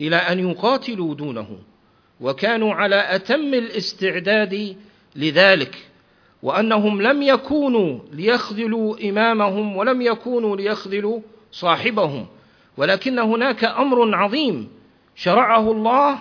[0.00, 1.58] إلى أن يقاتلوا دونه
[2.20, 4.76] وكانوا على أتم الاستعداد
[5.16, 5.85] لذلك.
[6.46, 11.20] وأنهم لم يكونوا ليخذلوا إمامهم ولم يكونوا ليخذلوا
[11.52, 12.26] صاحبهم.
[12.76, 14.68] ولكن هناك أمر عظيم
[15.14, 16.18] شرعه الله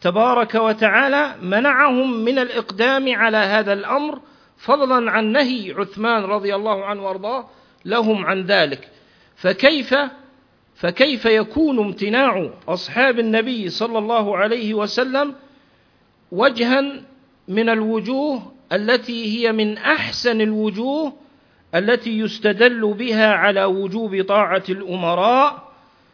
[0.00, 4.20] تبارك وتعالى منعهم من الإقدام على هذا الأمر
[4.56, 7.44] فضلا عن نهي عثمان رضي الله عنه وأرضاه
[7.84, 8.88] لهم عن ذلك.
[9.36, 9.94] فكيف
[10.74, 15.34] فكيف يكون امتناع أصحاب النبي صلى الله عليه وسلم
[16.32, 17.02] وجها
[17.48, 21.12] من الوجوه التي هي من أحسن الوجوه
[21.74, 25.72] التي يستدل بها على وجوب طاعة الأمراء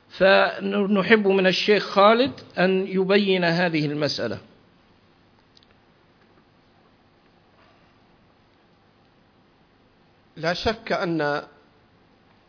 [0.09, 4.39] فنحب من الشيخ خالد أن يبين هذه المسألة.
[10.37, 11.43] لا شك أن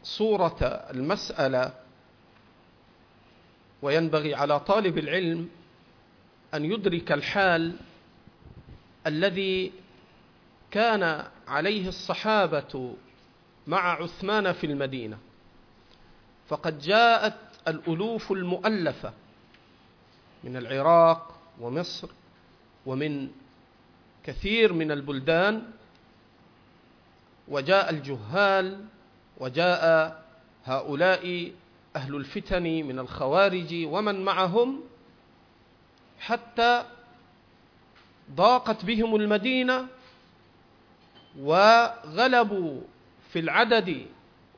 [0.03, 1.73] صورة المسألة
[3.81, 5.49] وينبغي على طالب العلم
[6.53, 7.73] أن يدرك الحال
[9.07, 9.71] الذي
[10.71, 12.95] كان عليه الصحابة
[13.67, 15.17] مع عثمان في المدينة
[16.47, 19.13] فقد جاءت الألوف المؤلفة
[20.43, 22.09] من العراق ومصر
[22.85, 23.29] ومن
[24.23, 25.63] كثير من البلدان
[27.47, 28.85] وجاء الجهال
[29.37, 30.23] وجاء
[30.65, 31.51] هؤلاء
[31.95, 34.81] أهل الفتن من الخوارج ومن معهم
[36.19, 36.85] حتى
[38.35, 39.87] ضاقت بهم المدينة
[41.39, 42.81] وغلبوا
[43.29, 44.05] في العدد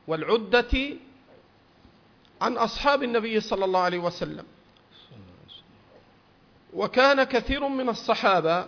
[0.06, 0.96] والعدة
[2.40, 4.44] عن أصحاب النبي صلى الله عليه وسلم.
[6.74, 8.66] وكان كثير من الصحابة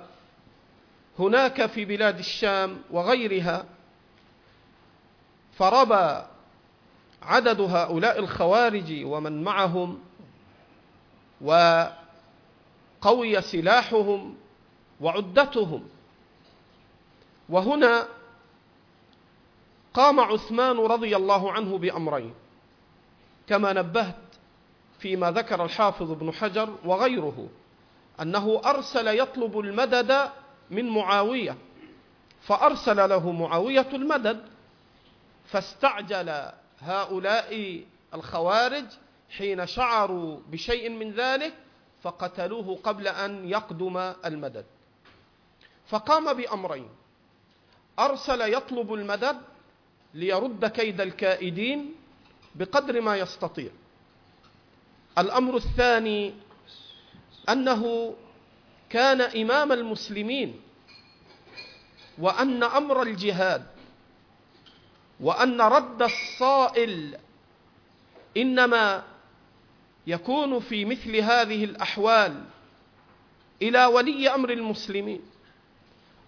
[1.18, 3.64] هناك في بلاد الشام وغيرها
[5.52, 6.22] فربى
[7.22, 10.00] عدد هؤلاء الخوارج ومن معهم
[11.40, 11.90] وقوي
[13.40, 14.36] سلاحهم
[15.00, 15.88] وعدتهم.
[17.48, 18.08] وهنا
[19.94, 22.34] قام عثمان رضي الله عنه بأمرين
[23.48, 24.14] كما نبهت
[24.98, 27.48] فيما ذكر الحافظ ابن حجر وغيره
[28.20, 30.30] أنه أرسل يطلب المدد
[30.70, 31.56] من معاوية
[32.40, 34.44] فأرسل له معاوية المدد
[35.46, 37.84] فاستعجل هؤلاء
[38.14, 38.84] الخوارج
[39.36, 41.54] حين شعروا بشيء من ذلك
[42.02, 44.64] فقتلوه قبل أن يقدم المدد.
[45.86, 46.88] فقام بأمرين
[47.98, 49.36] أرسل يطلب المدد
[50.14, 51.94] ليرد كيد الكائدين
[52.54, 53.70] بقدر ما يستطيع.
[55.18, 56.34] الأمر الثاني
[57.48, 58.14] أنه
[58.90, 60.60] كان إمام المسلمين
[62.18, 63.66] وأن أمر الجهاد
[65.20, 67.16] وأن رد الصائل
[68.36, 69.04] إنما
[70.06, 72.44] يكون في مثل هذه الأحوال
[73.62, 75.20] إلى ولي أمر المسلمين.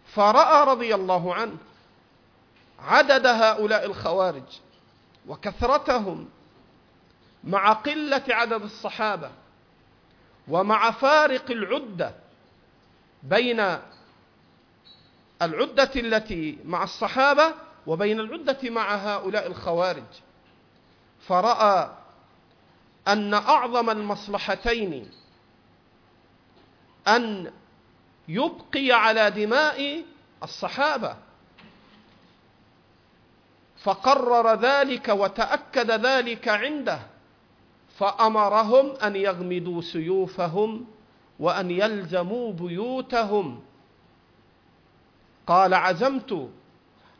[0.06, 1.56] فراى رضي الله عنه
[2.78, 4.60] عدد هؤلاء الخوارج
[5.28, 6.28] وكثرتهم
[7.44, 9.30] مع قلة عدد الصحابة
[10.48, 12.14] ومع فارق العدة
[13.22, 13.78] بين
[15.42, 17.54] العدة التي مع الصحابة
[17.86, 20.02] وبين العدة مع هؤلاء الخوارج.
[21.20, 21.90] فراى
[23.08, 25.10] أن أعظم المصلحتين
[27.08, 27.52] أن
[28.28, 30.04] يبقي على دماء
[30.42, 31.16] الصحابة.
[33.82, 37.00] فقرر ذلك وتأكد ذلك عنده.
[37.98, 40.86] فأمرهم أن يغمدوا سيوفهم
[41.38, 43.62] وأن يلزموا بيوتهم.
[45.46, 46.50] قال عزمت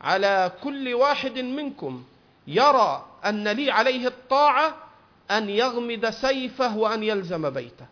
[0.01, 2.03] على كل واحد منكم
[2.47, 4.75] يرى أن لي عليه الطاعة
[5.31, 7.85] أن يغمد سيفه وأن يلزم بيته.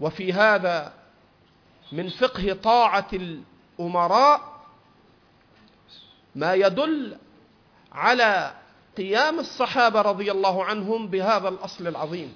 [0.00, 0.92] وفي هذا
[1.94, 4.40] من فقه طاعة الأمراء
[6.34, 7.16] ما يدل
[7.92, 8.54] على
[8.96, 12.34] قيام الصحابة رضي الله عنهم بهذا الأصل العظيم.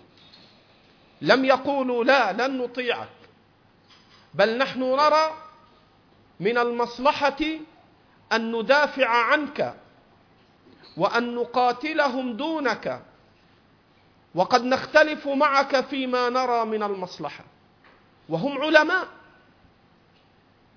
[1.23, 3.09] لم يقولوا لا لن نطيعك
[4.35, 5.31] بل نحن نرى
[6.41, 7.37] من المصلحة
[8.33, 9.75] أن ندافع عنك
[10.97, 13.03] وأن نقاتلهم دونك
[14.35, 17.45] وقد نختلف معك فيما نرى من المصلحة
[18.29, 19.18] وهم علماء.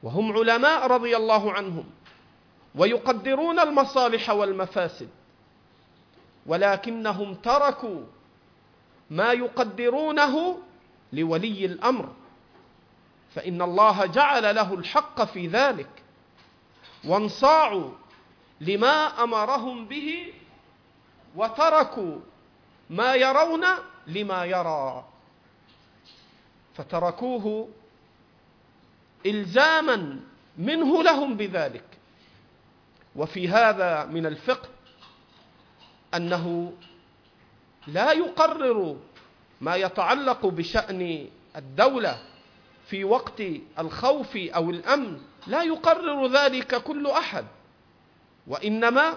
[0.04, 1.84] وهم علماء رضي الله عنهم
[2.76, 5.10] ويقدرون المصالح والمفاسد
[6.46, 8.04] ولكنهم تركوا
[9.10, 10.58] ما يقدرونه
[11.14, 12.10] لولي الأمر
[13.36, 15.90] فإن الله جعل له الحق في ذلك
[17.06, 17.90] وانصاعوا
[18.62, 20.34] لما أمرهم به
[21.36, 22.20] وتركوا
[22.90, 23.66] ما يرون
[24.08, 25.06] لما يرى
[26.76, 27.70] فتركوه
[29.26, 30.20] إلزاما
[30.58, 31.84] منه لهم بذلك.
[33.16, 34.70] وفي هذا من الفقه
[36.16, 36.74] أنه
[37.88, 38.98] لا يقرر
[39.62, 42.22] ما يتعلق بشأن الدولة
[42.88, 43.44] في وقت
[43.80, 47.46] الخوف أو الأمن لا يقرر ذلك كل أحد.
[48.48, 49.14] وإنما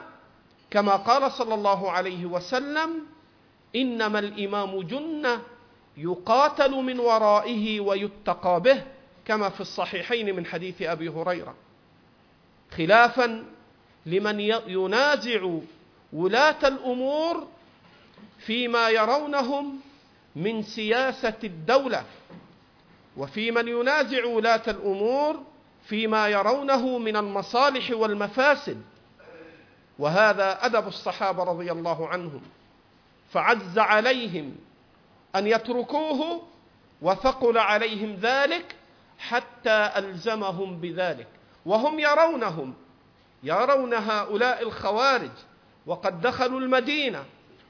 [0.71, 3.07] كما قال صلى الله عليه وسلم
[3.77, 5.43] إنما الإمام جنة
[5.97, 8.83] يقاتل من ورائه ويتقى به.
[9.27, 11.55] كما في الصحيحين من حديث أبي هريرة.
[12.77, 13.45] خلافا
[14.07, 15.51] لمن ينازع
[16.13, 17.47] ولاة الأمور
[18.39, 19.81] فيما يرونهم
[20.37, 22.05] من سياسة الدولة
[23.17, 25.43] وفي من ينازع ولاة الأمور
[25.85, 28.83] فيما يرونه من المصالح والمفاسد.
[29.99, 32.43] وهذا أدب الصحابة رضي الله عنهم.
[33.33, 34.57] فعز عليهم
[35.37, 36.43] أن يتركوه
[37.03, 38.75] وثقل عليهم ذلك
[39.19, 41.29] حتى ألزمهم بذلك.
[41.67, 42.75] وهم يرونهم
[43.43, 45.31] يرون هؤلاء الخوارج
[45.87, 47.25] وقد دخلوا المدينة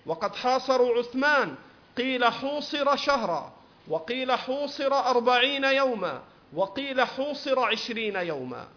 [0.06, 1.54] وقد حاصروا عثمان
[1.98, 3.52] قيل حوصر شهرا
[3.88, 6.22] وقيل حوصر أربعين يوما
[6.52, 8.68] وقيل حوصر عشرين يوما.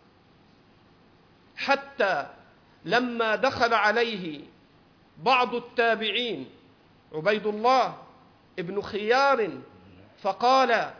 [1.58, 2.28] حتى
[2.86, 4.42] لما دخل عليه
[5.18, 6.50] بعض التابعين
[7.14, 7.98] عبيد الله
[8.60, 9.50] ابن خيار
[10.22, 10.92] فقال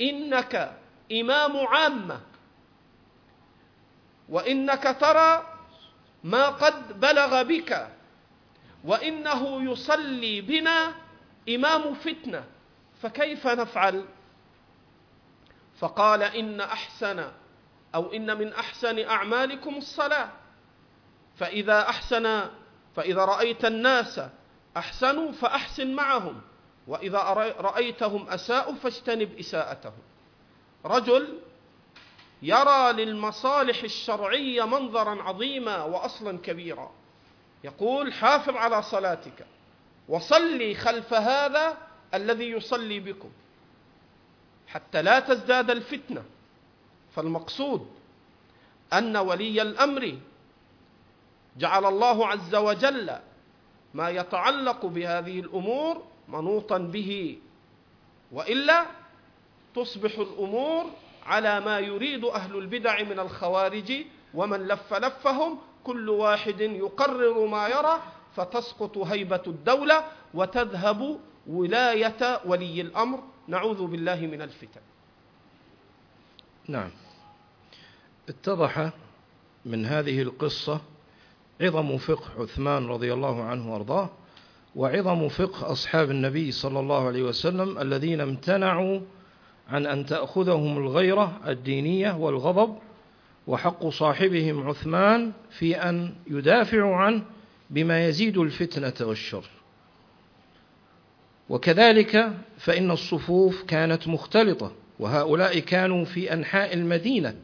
[0.00, 0.79] إنك
[1.12, 2.20] إمام عامة.
[4.28, 5.56] وإنك ترى
[6.24, 7.88] ما قد بلغ بك.
[8.84, 10.94] وإنه يصلي بنا
[11.48, 12.44] إمام فتنة.
[13.02, 14.04] فكيف نفعل؟
[15.78, 17.30] فقال إن أحسن
[17.94, 20.28] أو إن من أحسن أعمالكم الصلاة.
[21.36, 22.50] فإذا أحسن
[22.96, 24.20] فإذا رأيت الناس
[24.76, 26.40] أحسنوا فأحسن معهم.
[26.86, 27.18] وإذا
[27.60, 30.09] رأيتهم أساءوا فاجتنب إساءتهم.
[30.84, 31.38] رجل
[32.42, 36.92] يرى للمصالح الشرعية منظرا عظيما وأصلا كبيرا.
[37.64, 39.46] يقول حافظ على صلاتك
[40.08, 41.78] وصلي خلف هذا
[42.14, 43.30] الذي يصلي بكم
[44.68, 46.24] حتى لا تزداد الفتنة.
[47.16, 47.90] فالمقصود
[48.92, 50.18] أن ولي الأمر
[51.56, 53.18] جعل الله عز وجل
[53.94, 57.38] ما يتعلق بهذه الأمور منوطا به
[58.32, 58.86] وإلا
[59.74, 60.84] تصبح الأمور
[61.26, 63.92] على ما يريد أهل البدع من الخوارج
[64.34, 68.02] ومن لف لفهم كل واحد يقرر ما يرى
[68.36, 70.04] فتسقط هيبة الدولة
[70.34, 73.22] وتذهب ولاية ولي الأمر.
[73.48, 74.80] نعوذ بالله من الفتن.
[76.68, 76.90] نعم.
[78.28, 78.90] اتضح
[79.66, 80.80] من هذه القصة
[81.60, 84.10] عظم فقه عثمان رضي الله عنه وأرضاه
[84.76, 89.00] وعظم فقه أصحاب النبي صلى الله عليه وسلم الذين امتنعوا
[89.70, 92.78] عن أن تأخذهم الغيرة الدينية والغضب
[93.46, 97.22] وحق صاحبهم عثمان في أن يدافعوا عنه
[97.70, 99.44] بما يزيد الفتنة والشر.
[101.48, 107.34] وكذلك فإن الصفوف كانت مختلطة وهؤلاء كانوا في أنحاء المدينة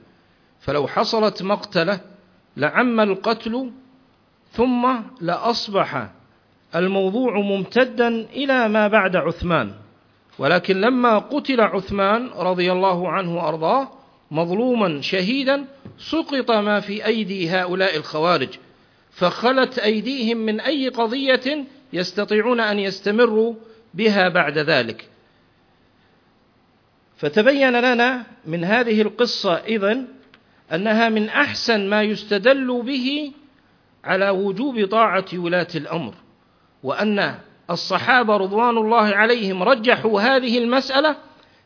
[0.61, 2.01] فلو حصلت مقتلة
[2.57, 3.71] لعم القتل
[4.51, 6.11] ثم لأصبح
[6.77, 9.75] الموضوع ممتدا إلى ما بعد عثمان.
[10.39, 13.89] ولكن لما قتل عثمان رضي الله عنه وأرضاه
[14.31, 15.65] مظلوما شهيدا
[15.99, 18.49] سقط ما في أيدي هؤلاء الخوارج.
[19.11, 23.55] فخلت أيديهم من أي قضية يستطيعون أن يستمروا
[23.95, 25.09] بها بعد ذلك.
[27.17, 30.07] فتبين لنا من هذه القصة إذن
[30.73, 33.33] أنها من أحسن ما يستدل به
[34.05, 36.15] على وجوب طاعة ولاة الأمر
[36.83, 37.39] وأن
[37.71, 41.17] الصحابة رضوان الله عليهم رجحوا هذه المسألة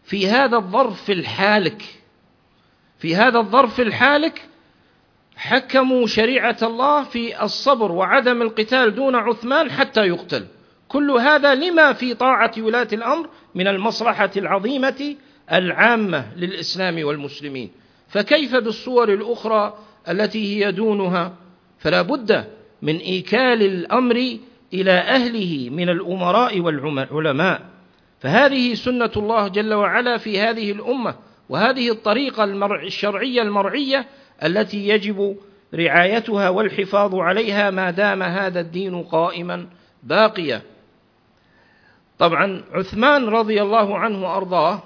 [0.05, 1.83] في هذا الظرف الحالك.
[2.99, 4.43] في هذا الظرف الحالك
[5.37, 10.47] حكموا شريعة الله في الصبر وعدم القتال دون عثمان حتى يقتل.
[10.89, 15.17] كل هذا لما في طاعة ولاة الأمر من المصلحة العظيمة
[15.53, 17.71] العامة للإسلام والمسلمين.
[18.09, 19.79] فكيف بالصور الأخرى
[20.09, 21.35] التي هي دونها؟
[21.79, 22.45] فلا بد
[22.83, 24.39] من إيكال الأمر
[24.75, 27.63] إلى أهله من الأمراء والعلماء.
[28.21, 31.15] فهذه سنة الله جل وعلا في هذه الأمة
[31.49, 32.45] وهذه الطريقة
[32.85, 34.07] الشرعية المرعية
[34.45, 35.37] التي يجب
[35.75, 39.67] رعايتها والحفاظ عليها ما دام هذا الدين قائما
[40.03, 40.63] باقيا
[42.19, 44.83] طبعا عثمان رضي الله عنه وأرضاه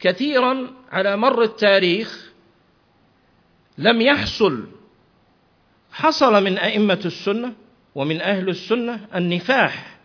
[0.00, 2.32] كثيرا على مر التاريخ
[3.78, 4.64] لم يحصل
[5.92, 7.52] حصل من أئمة السنة
[7.96, 9.96] ومن أهل السنة النفاح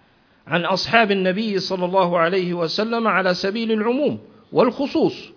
[0.47, 4.19] عن أصحاب النبي صلى الله عليه وسلم على سبيل العموم
[4.51, 5.31] والخصوص.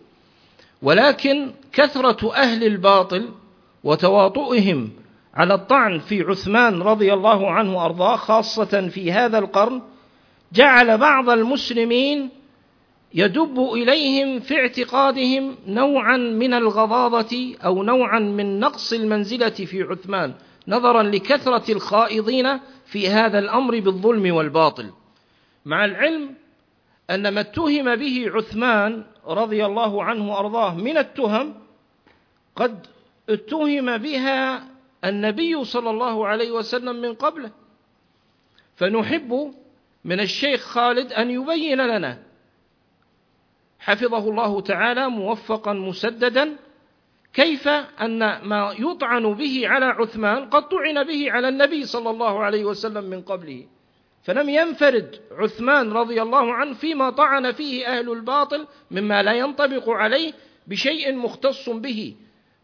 [0.83, 3.29] ولكن كثرة أهل الباطل
[3.85, 4.91] وتواطؤهم
[5.35, 9.83] على الطعن في عثمان رضي الله عنه وأرضاه خاصة في هذا القرن
[10.53, 12.29] جعل بعض المسلمين
[13.15, 20.35] يدب إليهم في اعتقادهم نوعا من الغضاضة أو نوعا من نقص المنزلة في عثمان.
[20.69, 24.91] نظرا لكثرة الخائضين في هذا الأمر بالظلم والباطل.
[25.65, 26.35] مع العلم
[27.11, 31.55] أن ما اتهم به عثمان رضي الله عنه وأرضاه من التهم
[32.57, 32.87] قد
[33.29, 34.65] اتهم بها
[35.05, 37.51] النبي صلى الله عليه وسلم من قبله.
[38.77, 39.55] فنحب
[40.05, 42.23] من الشيخ خالد أن يبين لنا
[43.79, 46.57] حفظه الله تعالى موفقا مسددا
[47.35, 47.69] كيف
[48.01, 53.05] أن ما يطعن به على عثمان قد طعن به على النبي صلى الله عليه وسلم
[53.05, 53.67] من قبله.
[54.23, 60.33] فلم ينفرد عثمان رضي الله عنه فيما طعن فيه أهل الباطل مما لا ينطبق عليه
[60.67, 62.17] بشيء مختص به.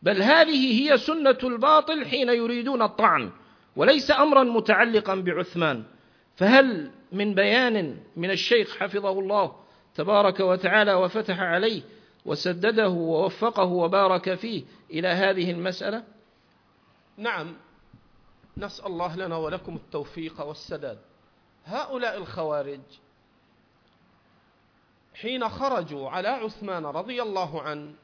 [0.02, 3.30] بل هذه هي سنة الباطل حين يريدون الطعن
[3.76, 5.82] وليس أمرا متعلقا بعثمان.
[6.36, 9.52] فهل من بيان من الشيخ حفظه الله
[9.94, 11.82] تبارك وتعالى وفتح عليه
[12.24, 16.04] وسدده ووفقه وبارك فيه إلى هذه المسألة؟
[17.16, 17.56] نعم.
[18.56, 20.98] نسأل الله لنا ولكم التوفيق والسداد.
[21.64, 22.80] هؤلاء الخوارج
[25.14, 27.94] حين خرجوا على عثمان رضي الله عنه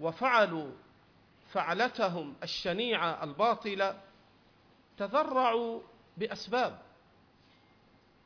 [0.00, 0.70] وفعلوا
[1.48, 4.00] فعلتهم الشنيعة الباطلة
[4.98, 5.80] تذرعوا
[6.16, 6.78] بأسباب.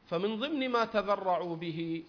[0.07, 2.05] فمن ضمن ما تذرعوا به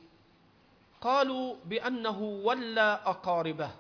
[1.02, 3.72] قالوا بأنه ولى أقاربه.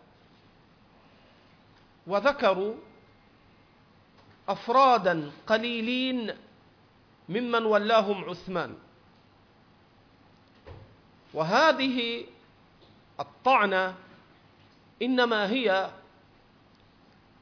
[2.07, 2.75] وذكروا
[4.49, 6.35] أفرادا قليلين
[7.29, 8.75] ممن ولاهم عثمان.
[11.33, 12.25] وهذه
[13.19, 13.95] الطعنة
[15.01, 15.91] إنما هي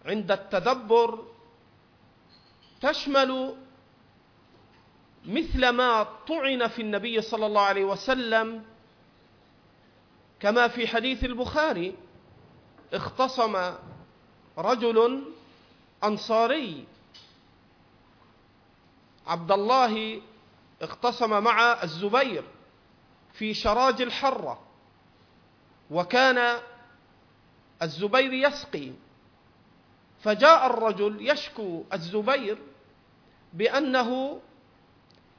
[0.05, 1.25] عند التدبر
[2.81, 3.55] تشمل
[5.25, 8.65] مثل ما طعن في النبي صلى الله عليه وسلم
[10.45, 11.95] كما في حديث البخاري
[12.93, 13.73] اختصم
[14.57, 15.23] رجل
[16.03, 16.85] أنصاري.
[19.27, 20.21] عبد الله
[20.81, 22.43] اختصم مع الزبير
[23.33, 24.59] في شراج الحرة
[25.91, 26.59] وكان
[27.81, 28.91] الزبير يسقي.
[30.19, 32.57] فجاء الرجل يشكو الزبير
[33.53, 34.41] بأنه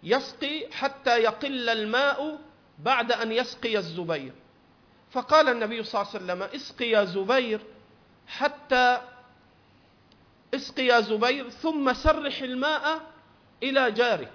[0.03, 2.39] يسقي حتى يقل الماء
[2.79, 4.46] بعد أن يسقي الزبير.
[5.11, 7.61] فقال النبي صلى الله عليه وسلم اسقي يا زبير
[8.27, 9.01] حتى
[10.55, 13.01] اسقي يا زبير ثم سرح الماء
[13.63, 14.33] إلى جارك.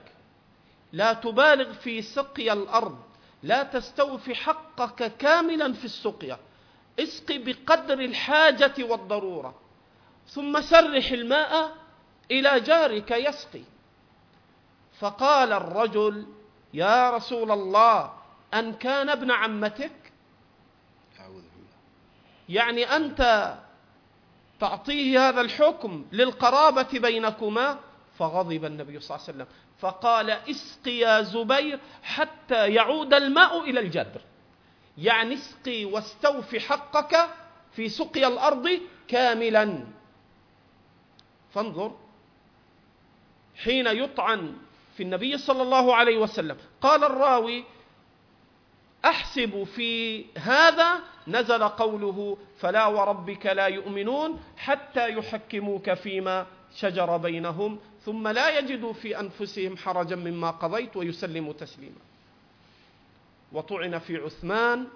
[0.93, 2.99] لا تبالغ في سقي الأرض
[3.43, 6.37] لا تستوفي حقك كاملا في السقيا.
[6.99, 9.55] اسق بقدر الحاجة والضرورة.
[10.27, 11.75] ثم سرح الماء
[12.31, 13.63] إلى جارك يسقي.
[14.99, 16.27] فقال الرجل
[16.73, 18.13] يا رسول الله
[18.53, 20.00] أن كان ابن عمتك
[22.49, 23.53] يعني أنت
[24.59, 27.79] تعطيه هذا الحكم للقرابة بينكما؟
[28.17, 29.47] فغضب النبي صلى الله عليه وسلم.
[29.79, 34.21] فقال اسقي يا زبير حتى يعود الماء إلى الجدر.
[34.97, 37.29] يعني اسقي واستوفي حقك
[37.71, 39.83] في سقيا الأرض كاملا.
[41.53, 41.95] فانظر.
[43.63, 44.53] حين يطعن
[44.97, 47.63] في النبي صلى الله عليه وسلم قال الراوي
[49.05, 56.45] أحسب في هذا نزل قوله فلا وربك لا يؤمنون حتى يحكموك فيما
[56.75, 62.01] شجر بينهم ثم لا يجدوا في أنفسهم حرجا مما قضيت ويسلموا تسليما.
[63.51, 64.87] وطعن في عثمان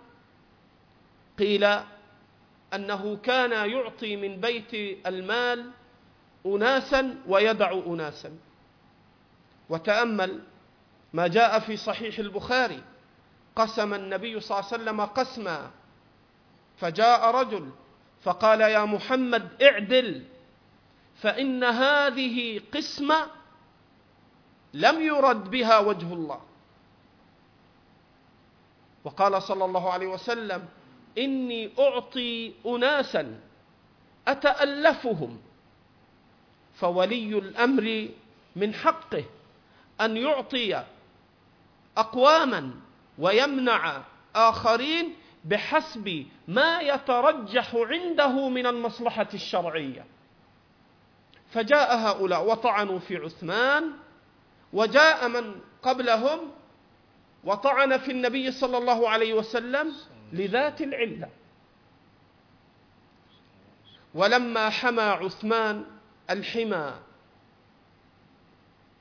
[1.40, 1.64] قيل
[2.74, 4.74] أنه كان يعطي من بيت
[5.08, 5.72] المال
[6.46, 8.32] اناسا ويدع اناسا.
[9.70, 10.42] وتأمل
[11.14, 12.82] ما جاء في صحيح البخاري
[13.56, 15.72] قسم النبي صلى الله عليه وسلم قسما
[16.78, 17.70] فجاء رجل
[18.22, 20.26] فقال يا محمد اعدل
[21.16, 23.28] فإن هذه قسمة
[24.74, 26.42] لم يرد بها وجه الله.
[29.04, 30.68] وقال صلى الله عليه وسلم
[31.18, 33.40] إني أعطي اناسا
[34.28, 35.42] أتألفهم
[36.76, 38.10] فولي الأمر
[38.56, 39.24] من حقه
[40.02, 40.84] أن يعطي
[41.98, 42.72] اقواما
[43.20, 44.02] ويمنع
[44.36, 45.16] آخرين
[45.46, 50.06] بحسب ما يترجح عنده من المصلحة الشرعية.
[51.52, 53.92] فجاء هؤلاء وطعنوا في عثمان
[54.74, 56.40] وجاء من قبلهم
[57.44, 59.94] وطعن في النبي صلى الله عليه وسلم
[60.34, 61.30] لذات العلة.
[64.14, 65.86] ولما حمى عثمان
[66.30, 66.94] الحمى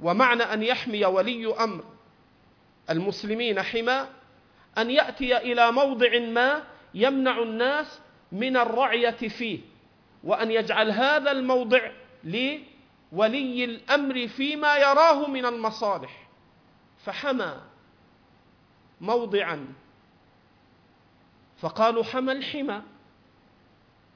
[0.01, 1.85] ومعنى أن يحمي ولي أمر
[2.91, 4.07] المسلمين حمى
[4.79, 6.63] أن يأتي إلى موضع ما
[6.95, 8.01] يمنع الناس
[8.33, 9.61] من الرعية فيه
[10.25, 11.91] وأن يجعل هذا الموضع
[12.25, 16.29] لولي الأمر فيما يراه من المصالح.
[17.05, 17.61] فحمى
[19.01, 19.67] موضعا.
[21.61, 22.83] فقالوا حمى الحمى.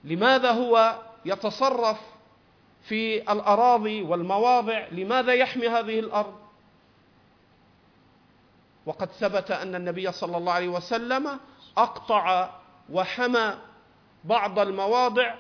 [0.05, 2.01] لماذا هو يتصرف
[2.83, 6.48] في الأراضي والمواضع؟ لماذا يحمي هذه الأرض؟
[8.89, 11.41] وقد ثبت أن النبي صلى الله عليه وسلم
[11.77, 12.51] أقطع
[12.93, 13.59] وحمى
[14.25, 15.35] بعض المواضع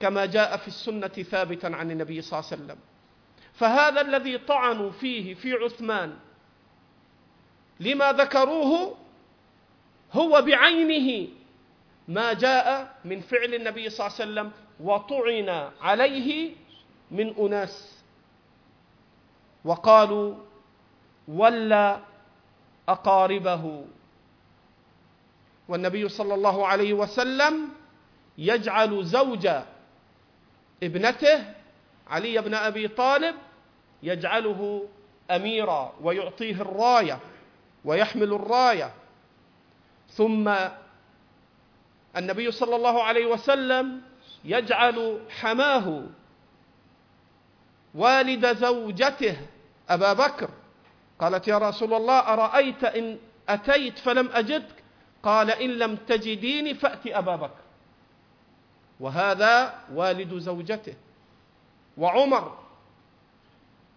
[0.00, 2.78] كما جاء في السنة ثابتا عن النبي صلى الله عليه وسلم.
[3.54, 6.16] فهذا الذي طعنوا فيه في عثمان
[7.80, 8.96] لما ذكروه
[10.12, 11.28] هو بعينه
[12.08, 16.54] ما جاء من فعل النبي صلى الله عليه وسلم وطعن عليه
[17.10, 18.02] من أناس.
[19.64, 20.34] وقالوا
[21.28, 22.07] ولى
[22.88, 23.84] أقاربه.
[25.68, 27.68] والنبي صلى الله عليه وسلم
[28.38, 29.48] يجعل زوج
[30.82, 31.54] ابنته
[32.08, 33.34] علي بن أبي طالب
[34.02, 34.88] يجعله
[35.30, 37.18] أميرا ويعطيه الراية
[37.84, 38.94] ويحمل الراية.
[40.10, 40.54] ثم
[42.16, 44.02] النبي صلى الله عليه وسلم
[44.44, 46.02] يجعل حماه
[47.94, 49.36] والد زوجته
[49.88, 50.50] أبا بكر
[51.20, 53.18] قالت يا رسول الله أرأيت إن
[53.48, 54.74] أتيت فلم أجدك؟
[55.22, 57.60] قال إن لم تجديني فات أبا بكر.
[59.00, 60.94] وهذا والد زوجته.
[61.96, 62.58] وعمر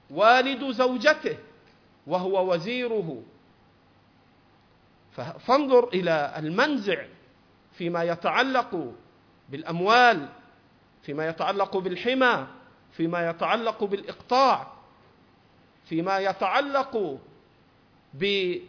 [0.09, 1.37] والد زوجته
[2.07, 3.23] وهو وزيره.
[5.39, 7.05] فانظر إلى المنزع
[7.73, 8.93] فيما يتعلق
[9.49, 10.29] بالأموال
[11.03, 12.47] فيما يتعلق بالحمى
[12.91, 14.80] فيما يتعلق بالإقطاع.
[15.85, 17.19] فيما يتعلق
[18.13, 18.61] بما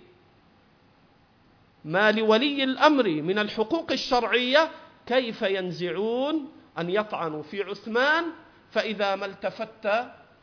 [2.13, 4.71] لولي الأمر من الحقوق الشرعية
[5.07, 8.25] كيف ينزعون أن يطعنوا في عثمان؟
[8.71, 9.87] فإذا ما التفت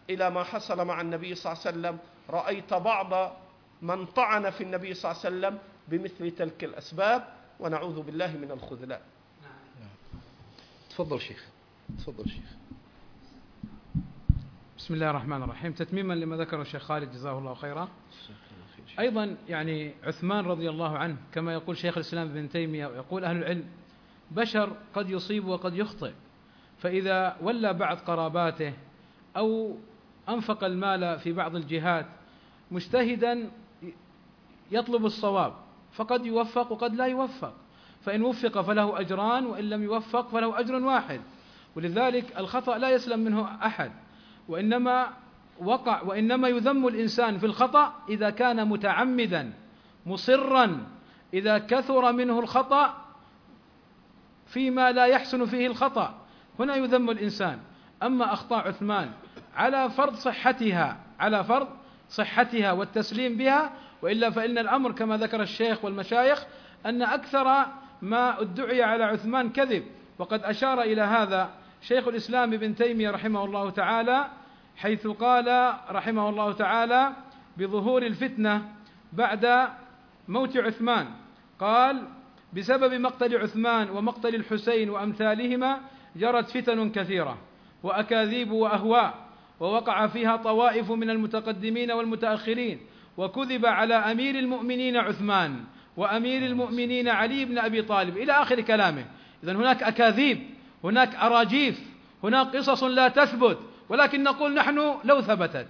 [0.10, 1.98] إلى ما حصل مع النبي صلى الله عليه وسلم
[2.30, 3.38] رأيت بعض
[3.82, 7.28] من طعن في النبي صلى الله عليه وسلم بمثل تلك الأسباب
[7.60, 9.02] ونعوذ بالله من الخذلان.
[10.90, 11.46] تفضل شيخ
[11.98, 12.50] تفضل شيخ.
[14.90, 15.72] بسم الله الرحمن الرحيم.
[15.72, 17.90] تتميما لما ذكره الشيخ خالد جزاه الله خيرا.
[18.99, 23.66] أيضا يعني عثمان رضي الله عنه كما يقول شيخ الإسلام ابن تيمية ويقول أهل العلم
[24.32, 26.11] بشر قد يصيب وقد يخطئ
[26.78, 28.74] فإذا ولى بعض قراباته
[29.38, 29.78] أو
[30.30, 32.06] أنفق المال في بعض الجهات
[32.72, 33.52] مجتهدا
[34.72, 35.53] يطلب الصواب
[35.91, 37.53] فقد يوفق وقد لا يوفق
[38.02, 41.22] فإن وفق فله أجران وإن لم يوفق فله أجر واحد.
[41.76, 43.91] ولذلك الخطأ لا يسلم منه أحد.
[44.49, 45.09] وإنما
[45.59, 49.53] وقع وإنما يذم الإنسان في الخطأ إذا كان متعمدا
[50.05, 50.88] مصرا
[51.34, 53.05] إذا كثر منه الخطأ
[54.47, 56.15] فيما لا يحسن فيه الخطأ.
[56.59, 57.59] هنا يذم الإنسان.
[58.03, 59.11] أما أخطاء عثمان
[59.55, 61.67] على فرض صحتها على فرض
[62.09, 63.71] صحتها والتسليم بها
[64.01, 66.45] وإلا فإن الأمر كما ذكر الشيخ والمشايخ
[66.85, 67.65] أن أكثر
[68.01, 69.84] ما ادعي على عثمان كذب.
[70.19, 71.49] وقد أشار إلى هذا
[71.81, 74.27] شيخ الإسلام ابن تيمية رحمه الله تعالى
[74.80, 77.14] حيث قال رحمه الله تعالى
[77.57, 78.72] بظهور الفتنة
[79.14, 79.68] بعد
[80.27, 81.07] موت عثمان.
[81.60, 82.03] قال
[82.53, 85.80] بسبب مقتل عثمان ومقتل الحسين وأمثالهما
[86.15, 87.38] جرت فتن كثيرة
[87.84, 89.14] وأكاذيب وأهواء
[89.60, 92.80] ووقع فيها طوائف من المتقدمين والمتأخرين
[93.18, 95.64] وكذب على أمير المؤمنين عثمان
[95.97, 98.18] وأمير المؤمنين علي بن أبي طالب.
[98.18, 99.06] إلى آخر كلامه.
[99.43, 100.39] اذا هناك أكاذيب
[100.84, 101.80] هناك أراجيف
[102.23, 103.57] هناك قصص لا تثبت.
[103.90, 105.68] ولكن نقول نحن لو ثبتت.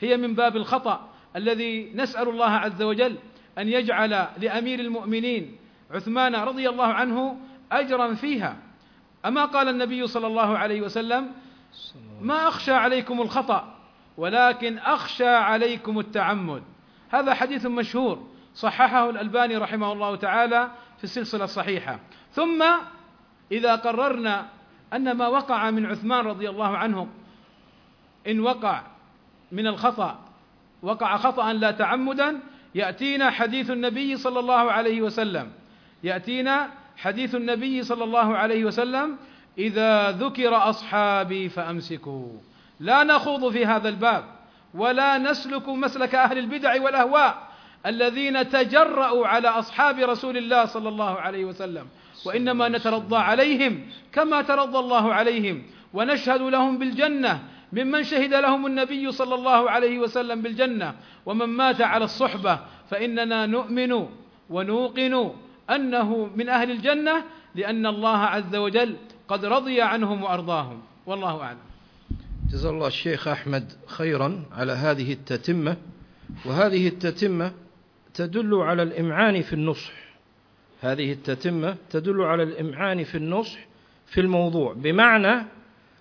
[0.00, 3.16] هي من باب الخطأ الذي نسأل الله عز وجل
[3.58, 5.56] أن يجعل لأمير المؤمنين
[5.90, 7.36] عثمان رضي الله عنه
[7.72, 8.56] أجرا فيها.
[9.26, 11.32] أما قال النبي صلى الله عليه وسلم
[12.20, 13.74] ما أخشى عليكم الخطأ
[14.16, 16.62] ولكن أخشى عليكم التعمد.
[17.10, 21.98] هذا حديث مشهور صححه الألباني رحمه الله تعالى في السلسلة الصحيحة.
[22.32, 22.64] ثم
[23.52, 24.46] إذا قررنا
[24.92, 27.08] أن ما وقع من عثمان رضي الله عنه
[28.28, 28.82] إن وقع
[29.52, 30.18] من الخطأ
[30.82, 32.40] وقع خطأ لا تعمدا
[32.74, 35.52] يأتينا حديث النبي صلى الله عليه وسلم.
[36.04, 39.16] يأتينا حديث النبي صلى الله عليه وسلم
[39.58, 42.28] إذا ذكر أصحابي فأمسكوا.
[42.80, 44.24] لا نخوض في هذا الباب
[44.74, 47.48] ولا نسلك مسلك أهل البدع والأهواء
[47.86, 51.86] الذين تجرأوا على أصحاب رسول الله صلى الله عليه وسلم.
[52.26, 55.62] وإنما نترضى عليهم كما ترضى الله عليهم
[55.94, 57.42] ونشهد لهم بالجنة
[57.72, 60.94] ممن شهد لهم النبي صلى الله عليه وسلم بالجنة
[61.26, 62.58] ومن مات على الصحبة
[62.90, 64.06] فإننا نؤمن
[64.50, 65.30] ونوقن
[65.70, 67.24] أنه من أهل الجنة
[67.54, 68.96] لأن الله عز وجل
[69.28, 70.82] قد رضي عنهم وأرضاهم.
[71.06, 71.58] والله أعلم.
[72.52, 75.76] جزا الله الشيخ أحمد خيرا على هذه التتمة
[76.44, 77.52] وهذه التتمة
[78.14, 79.92] تدل على الإمعان في النصح.
[80.80, 83.58] هذه التتمة تدل على الإمعان في النصح
[84.06, 84.72] في الموضوع.
[84.72, 85.46] بمعنى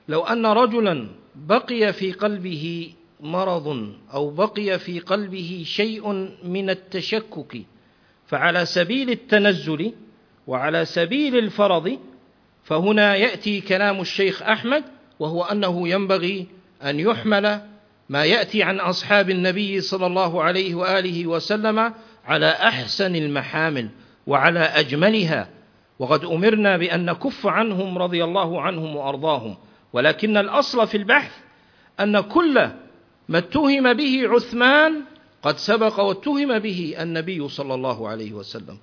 [0.07, 1.07] لو أن رجلا
[1.47, 6.11] بقي في قلبه مرض أو بقي في قلبه شيء
[6.43, 7.61] من التشكك
[8.27, 9.93] فعلى سبيل التنزل
[10.47, 11.99] وعلى سبيل الفرض
[12.63, 14.83] فهنا يأتي كلام الشيخ أحمد
[15.19, 16.47] وهو أنه ينبغي
[16.83, 17.61] أن يحمل
[18.09, 21.93] ما يأتي عن أصحاب النبي صلى الله عليه وآله وسلم
[22.25, 23.89] على أحسن المحامل
[24.27, 25.49] وعلى أجملها
[25.99, 29.57] وقد أمرنا بأن نكف عنهم رضي الله عنهم وأرضاهم.
[29.93, 31.31] ولكن الأصل في البحث
[31.99, 32.69] أن كل
[33.29, 35.01] ما اتهم به عثمان
[35.43, 38.77] قد سبق واتهم به النبي صلى الله عليه وسلم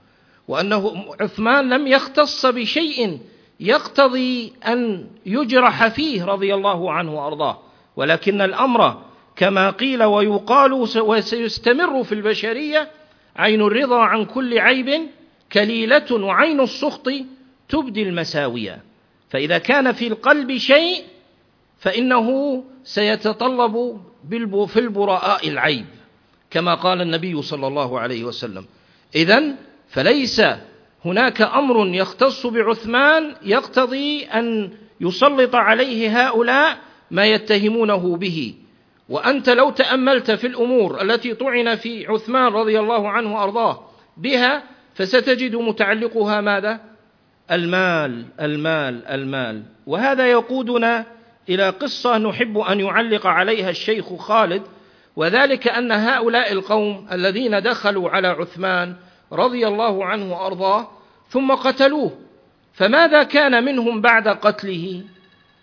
[0.48, 3.18] وأنه عثمان لم يختص بشيء
[3.60, 7.58] يقتضي أن يجرح فيه رضي الله عنه وأرضاه
[7.96, 9.02] ولكن الأمر
[9.36, 12.90] كما قيل ويقال وسيستمر في البشرية
[13.36, 15.08] عين الرضا عن كل عيب
[15.52, 17.08] كليلة وعين السخط
[17.68, 18.82] تبدي المساوية.
[19.28, 21.04] فإذا كان في القلب شيء
[21.78, 24.00] فإنه سيتطلب
[24.66, 25.86] في البراء العيب
[26.50, 28.66] كما قال النبي صلى الله عليه وسلم
[29.14, 29.54] اذا
[29.88, 30.42] فليس
[31.04, 34.70] هناك أمر يختص بعثمان يقتضي أن
[35.00, 36.78] يسلط عليه هؤلاء
[37.10, 38.54] ما يتهمونه به
[39.08, 44.62] وأنت لو تأملت في الأمور التي طعن في عثمان رضي الله عنه وأرضاه بها
[44.94, 46.80] فستجد متعلقها ماذا؟
[47.50, 49.62] المال المال المال.
[49.86, 51.04] وهذا يقودنا
[51.48, 54.62] إلى قصة نحب أن يعلق عليها الشيخ خالد
[55.16, 58.94] وذلك أن هؤلاء القوم الذين دخلوا على عثمان
[59.32, 60.88] رضي الله عنه وأرضاه
[61.28, 62.10] ثم قتلوه.
[62.74, 65.02] فماذا كان منهم بعد قتله؟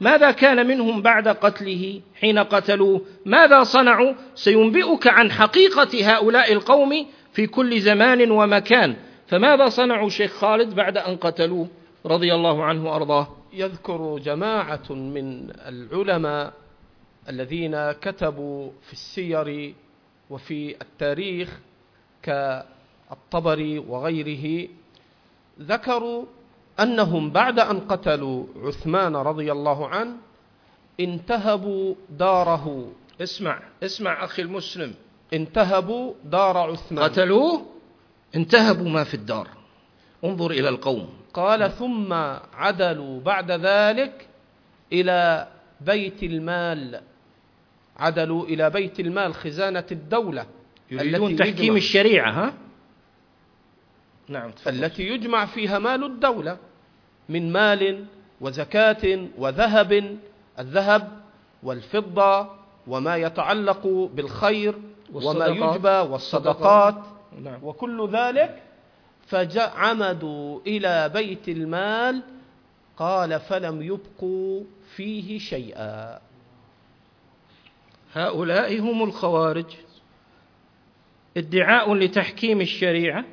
[0.02, 7.48] ماذا كان منهم بعد قتله حين قتلوه؟ ماذا صنعوا؟ سينبئك عن حقيقة هؤلاء القوم في
[7.48, 8.96] كل زمان ومكان.
[9.28, 11.68] فماذا صنعوا شيخ خالد بعد أن قتلوه
[12.06, 16.54] رضي الله عنه وأرضاه؟ يذكر جماعة من العلماء
[17.30, 19.76] الذين كتبوا في السير
[20.30, 21.60] وفي التاريخ
[22.22, 24.70] كالطبري وغيره
[25.60, 26.26] ذكروا
[26.80, 30.16] أنهم بعد أن قتلوا عثمان رضي الله عنه
[31.00, 32.92] انتهبوا داره.
[33.22, 34.94] اسمع اسمع أخي المسلم.
[35.34, 37.04] انتهبوا دار عثمان.
[37.04, 37.73] قتلوه؟
[38.36, 39.48] انتهبوا ما في الدار.
[40.24, 41.10] انظر إلى القوم.
[41.34, 42.14] قال ثم
[42.54, 44.28] عدلوا بعد ذلك
[44.94, 45.48] إلى
[45.82, 47.02] بيت المال.
[47.98, 50.46] عدلوا إلى بيت المال خزانة الدولة
[50.92, 52.54] يريدون تحكيم الشريعة ها؟
[54.28, 54.84] نعم تفضل.
[54.84, 56.58] التي يجمع فيها مال الدولة
[57.30, 58.06] من مال
[58.42, 60.18] وزكاة وذهب
[60.60, 61.22] الذهب
[61.64, 62.50] والفضة
[62.88, 64.76] وما يتعلق بالخير
[65.14, 67.13] وما يجبى والصدقات.
[67.42, 67.64] نعم.
[67.64, 68.62] وكل ذلك
[69.28, 72.22] فعمدوا إلى بيت المال
[72.98, 74.64] قال فلم يبقوا
[74.96, 76.20] فيه شيئا.
[78.14, 79.66] هؤلاء هم الخوارج.
[81.38, 83.26] ادعاء لتحكيم الشريعة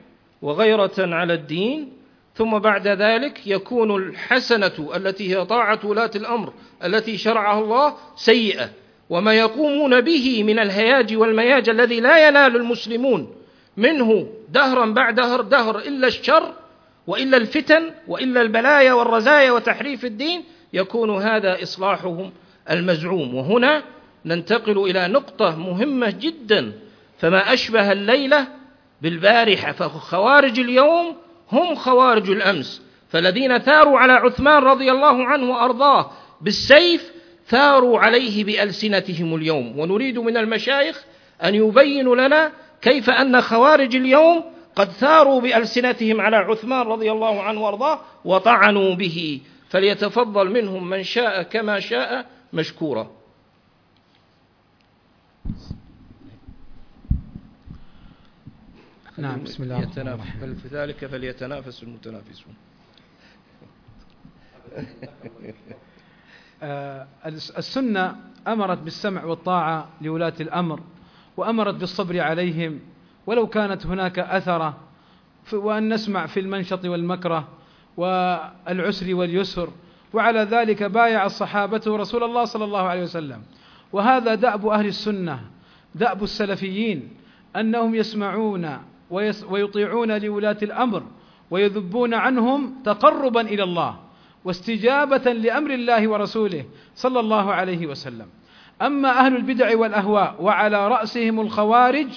[0.43, 1.93] وغيرة على الدين
[2.35, 6.53] ثم بعد ذلك يكون الحسنة التي هي طاعة ولاة الأمر
[6.85, 8.71] التي شرعها الله سيئة
[9.11, 13.40] وما يقومون به من الهياج والمياج الذي لا ينال المسلمون.
[13.77, 16.55] منه دهرا بعد دهر دهر إلا الشر
[17.07, 22.33] وإلا الفتن وإلا البلايا والرزايا وتحريف الدين يكون هذا إصلاحهم
[22.71, 23.35] المزعوم.
[23.35, 23.83] وهنا
[24.25, 26.73] ننتقل إلى نقطة مهمة جدا.
[27.19, 28.47] فما أشبه الليلة
[29.03, 31.17] بالبارحة فخوارج اليوم
[31.53, 32.83] هم خوارج الأمس.
[33.09, 36.11] فالذين ثاروا على عثمان رضي الله عنه وأرضاه
[36.41, 37.13] بالسيف
[37.47, 39.79] ثاروا عليه بألسنتهم اليوم.
[39.79, 41.05] ونريد من المشايخ
[41.45, 42.53] أن يبينوا لنا
[42.83, 44.45] كيف أن خوارج اليوم
[44.77, 49.41] قد ثاروا بألسنتهم على عثمان رضي الله عنه وأرضاه وطعنوا به.
[49.69, 53.11] فليتفضل منهم من شاء كما شاء مشكورا.
[59.19, 60.41] نعم بسم الله الرحيم.
[60.41, 62.55] بل في ذلك فليتنافس المتنافسون.
[66.63, 67.09] آه،
[67.59, 68.17] السنة
[68.49, 70.81] أمرت بالسمع والطاعة لولاة الأمر.
[71.41, 72.81] وأمرت بالصبر عليهم
[73.27, 74.77] ولو كانت هناك أثرة
[75.53, 77.49] وأن نسمع في المنشط والمكره
[77.97, 79.69] والعسر واليسر
[80.13, 83.43] وعلى ذلك بايع الصحابة رسول الله صلى الله عليه وسلم.
[83.93, 85.41] وهذا دأب أهل السنة
[85.95, 87.09] دأب السلفيين
[87.57, 88.79] أنهم يسمعون
[89.51, 91.03] ويطيعون لولاة الأمر
[91.51, 93.97] ويذبون عنهم تقربا إلى الله
[94.45, 96.65] واستجابة لأمر الله ورسوله
[96.95, 98.27] صلى الله عليه وسلم.
[98.83, 102.09] أما أهل البدع والأهواء وعلى رأسهم الخوارج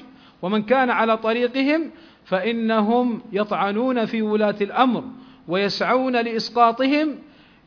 [0.42, 1.92] ومن كان على طريقهم
[2.26, 5.04] فإنهم يطعنون في ولاة الأمر
[5.48, 7.16] ويسعون لإسقاطهم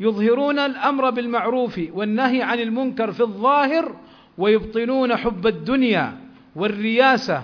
[0.00, 3.96] يظهرون الأمر بالمعروف والنهي عن المنكر في الظاهر
[4.38, 6.18] ويبطنون حب الدنيا
[6.56, 7.42] والرياسة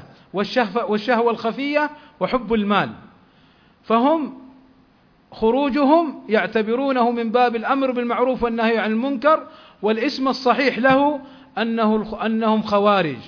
[0.88, 2.90] والشهوة الخفية وحب المال.
[3.82, 4.34] فهم
[5.32, 9.46] خروجهم يعتبرونه من باب الأمر بالمعروف والنهي عن المنكر
[9.82, 11.20] والاسم الصحيح له
[11.58, 13.18] أنه أنهم خوارج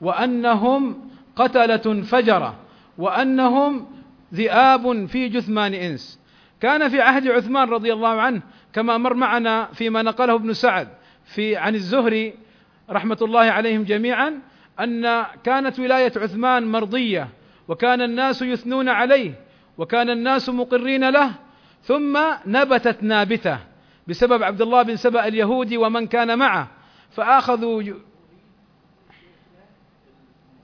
[0.00, 2.54] وأنهم قتلة فجرة
[2.98, 3.86] وأنهم
[4.34, 6.20] ذئاب في جثمان إنس.
[6.60, 8.42] كان في عهد عثمان رضي الله عنه
[8.72, 10.88] كما مر معنا فيما نقله ابن سعد
[11.24, 12.34] في عن الزهري
[12.90, 14.40] رحمة الله عليهم جميعا
[14.80, 17.28] أن كانت ولاية عثمان مرضية
[17.68, 19.32] وكان الناس يثنون عليه
[19.78, 21.30] وكان الناس مقرين له
[21.82, 23.58] ثم نبتت نابتة
[24.08, 26.68] بسبب عبد الله بن سبأ اليهودي ومن كان معه.
[27.14, 27.82] فأخذوا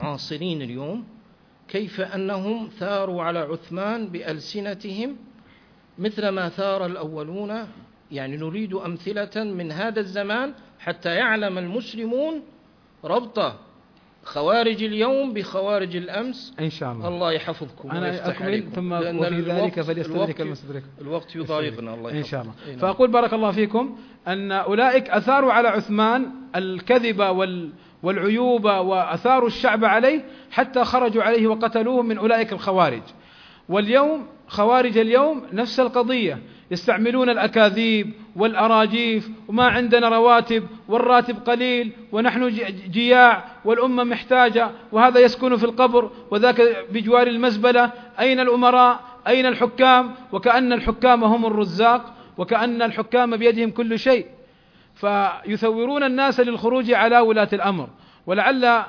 [0.01, 1.07] عاصرين اليوم
[1.67, 5.17] كيف أنهم ثاروا على عثمان بألسنتهم
[5.97, 7.67] مثل ما ثار الأولون.
[8.11, 12.41] يعني نريد أمثلة من هذا الزمان حتى يعلم المسلمون
[13.03, 13.55] ربط
[14.23, 16.53] خوارج اليوم بخوارج الأمس.
[16.59, 20.83] إن شاء الله الله يحفظكم أنا أكمل ثم وفي ذلك فليستدرك المستدرك.
[21.01, 22.77] الوقت يضايقنا الله إن شاء الله نعم.
[22.77, 27.69] فأقول بارك الله فيكم أن أولئك أثاروا على عثمان الكذب وال
[28.03, 33.01] والعيوب وأثاروا الشعب عليه حتى خرجوا عليه وقتلوه من أولئك الخوارج.
[33.69, 36.39] واليوم خوارج اليوم نفس القضية.
[36.71, 42.49] يستعملون الأكاذيب والأراجيف وما عندنا رواتب والراتب قليل ونحن
[42.91, 47.91] جياع والأمة محتاجة وهذا يسكن في القبر وذاك بجوار المزبلة.
[48.19, 54.25] أين الأمراء؟ أين الحكام؟ وكأن الحكام هم الرزاق وكأن الحكام بيدهم كل شيء.
[54.95, 57.89] فيثورون الناس للخروج على ولاة الأمر.
[58.25, 58.83] ولعل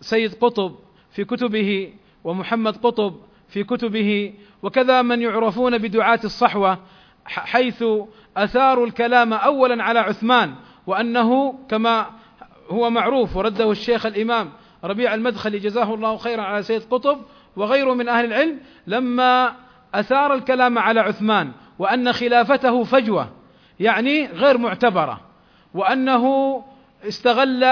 [0.00, 0.74] سيد قطب
[1.10, 1.92] في كتبه
[2.24, 3.14] ومحمد قطب
[3.48, 4.32] في كتبه
[4.62, 6.78] وكذا من يعرفون بدعاة الصحوة
[7.28, 7.84] حيث
[8.36, 10.54] أثاروا الكلام اولا على عثمان
[10.86, 12.06] وأنه كما
[12.70, 14.50] هو معروف ورده الشيخ الإمام
[14.84, 17.18] ربيع المدخلي جزاه الله خيرا على سيد قطب
[17.56, 19.54] وغيره من أهل العلم لما
[19.94, 23.28] أثار الكلام على عثمان وأن خلافته فجوة
[23.80, 25.20] يعني غير معتبرة
[25.74, 26.54] وأنه
[27.08, 27.64] استغل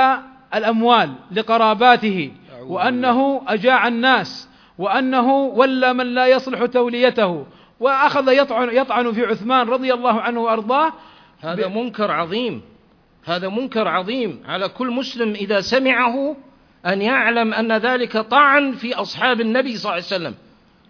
[0.54, 2.32] الأموال لقراباته
[2.66, 7.46] وأنه أجاع الناس وأنه ولى من لا يصلح توليته
[7.80, 10.92] وأخذ يطعن يطعن في عثمان رضي الله عنه وأرضاه.
[11.40, 12.62] هذا منكر عظيم.
[13.24, 14.42] هذا منكر عظيم.
[14.46, 16.36] على كل مسلم إذا سمعه
[16.86, 20.34] أن يعلم أن ذلك طعن في أصحاب النبي صلى الله عليه وسلم.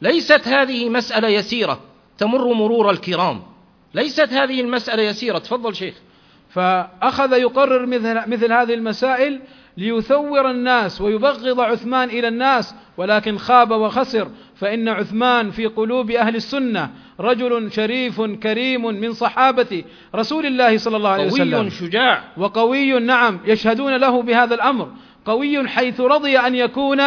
[0.02, 1.80] ليست هذه مسألة يسيرة.
[2.18, 3.42] تمر مرور الكرام.
[3.94, 5.38] ليست هذه المسألة يسيرة.
[5.38, 5.94] تفضل شيخ.
[6.48, 9.40] فأخذ يقرر مثل مثل هذه المسائل
[9.76, 14.28] ليثور الناس ويبغض عثمان إلى الناس ولكن خاب وخسر.
[14.56, 19.84] فإن عثمان في قلوب أهل السنة رجل شريف كريم من صحابة
[20.14, 21.54] رسول الله صلى الله عليه وسلم.
[21.54, 22.24] قوي شجاع.
[22.36, 24.92] وقوي نعم يشهدون له بهذا الأمر.
[25.24, 27.02] قوي حيث رضي أن يكون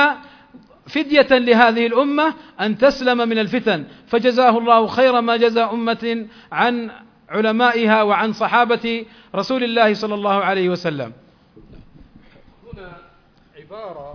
[0.88, 3.86] فدية لهذه الأمة أن تسلم من الفتن.
[4.08, 6.92] فجزاه الله خير ما جزى أمة عن
[7.30, 9.06] علمائها وعن صحابة
[9.36, 11.14] رسول الله صلى الله عليه وسلم.
[12.74, 12.98] هنا
[13.58, 14.14] عبارة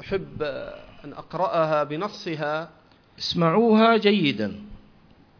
[0.00, 0.42] أحب
[1.04, 2.70] أن أقرأها بنصها.
[3.18, 4.62] اسمعوها جيدا.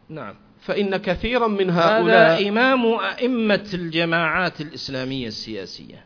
[0.09, 0.35] نعم.
[0.61, 6.05] فإن كثيرا من هؤلاء هذا إمام أئمة الجماعات الإسلامية السياسية.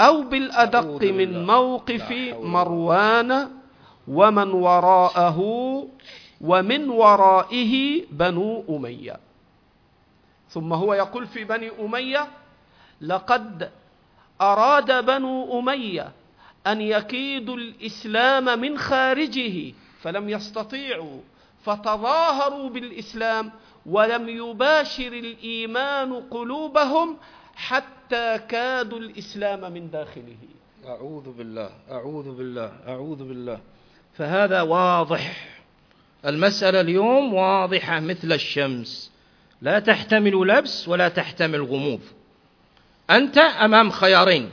[0.00, 3.48] أو بالأدق من موقف مروان
[4.08, 5.38] ومن وراءه
[6.44, 9.16] ومن ورائه بنو أمية.
[10.48, 12.28] ثم هو يقول في بني أمية
[13.00, 13.70] لقد
[14.40, 16.12] أراد بنو أمية
[16.66, 21.20] أن يكيدوا الإسلام من خارجه فلم يستطيعوا
[21.64, 23.52] فتظاهروا بالإسلام
[23.86, 27.16] ولم يباشر الإيمان قلوبهم
[27.54, 30.36] حتى كادوا الإسلام من داخله.
[30.86, 33.60] أعوذ بالله أعوذ بالله أعوذ بالله.
[34.12, 35.53] فهذا واضح.
[36.26, 39.12] المسألة اليوم واضحة مثل الشمس.
[39.62, 42.00] لا تحتمل لبس ولا تحتمل غموض.
[43.10, 44.50] أنت أمام خيارين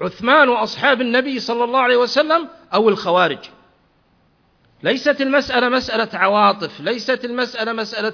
[0.00, 3.38] عثمان وأصحاب النبي صلى الله عليه وسلم أو الخوارج.
[4.82, 8.12] ليست المسألة مسألة عواطف ليست المسألة مسألة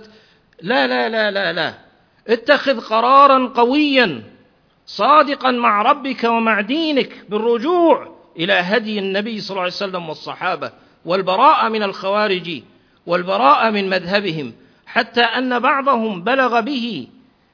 [0.62, 1.74] لا لا لا لا لا.
[2.28, 4.22] اتخذ قرارا قويا
[4.86, 10.72] صادقا مع ربك ومع دينك بالرجوع إلى هدي النبي صلى الله عليه وسلم والصحابة.
[11.06, 12.62] والبراءة من الخوارج
[13.06, 14.52] والبراءة من مذهبهم
[14.86, 17.08] حتى أن بعضهم بلغ به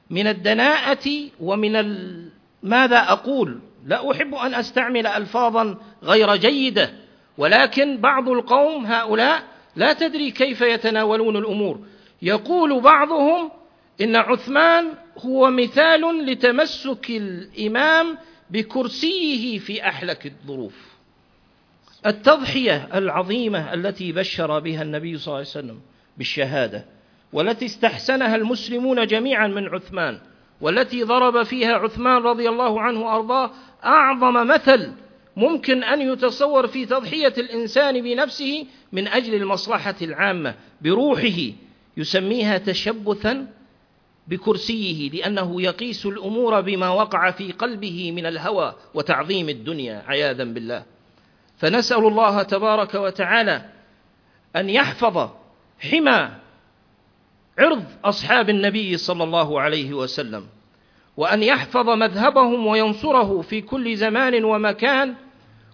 [0.09, 1.09] من الدناءة
[1.39, 1.73] ومن.
[2.63, 6.93] ماذا أقول لا أحب أن أستعمل ألفاظا غير جيدة
[7.37, 9.43] ولكن بعض القوم هؤلاء
[9.75, 11.79] لا تدري كيف يتناولون الأمور
[12.21, 13.51] يقول بعضهم
[14.01, 18.17] إن عثمان هو مثال لتمسك الإمام
[18.49, 20.92] بكرسيه في أحلك الظروف
[22.05, 25.79] التضحية العظيمة التي بشر بها النبي صلى الله عليه وسلم
[26.17, 26.85] بالشهادة
[27.33, 30.19] والتي استحسنها المسلمون جميعا من عثمان
[30.61, 33.51] والتي ضرب فيها عثمان رضي الله عنه وأرضاه
[33.85, 34.91] أعظم مثل
[35.37, 41.39] ممكن أن يتصور في تضحية الإنسان بنفسه من أجل المصلحة العامة بروحه
[41.97, 43.47] يسميها تشبثا
[44.27, 50.92] بكرسيه لأنه يقيس الأمور بما وقع في قلبه من الهوى وتعظيم الدنيا عياذا بالله.
[51.57, 53.65] فنسأل الله تبارك وتعالى
[54.55, 55.29] أن يحفظ
[55.79, 56.29] حمى
[57.59, 60.47] عرض أصحاب النبي صلى الله عليه وسلم
[61.17, 65.15] وأن يحفظ مذهبهم وينصره في كل زمان ومكان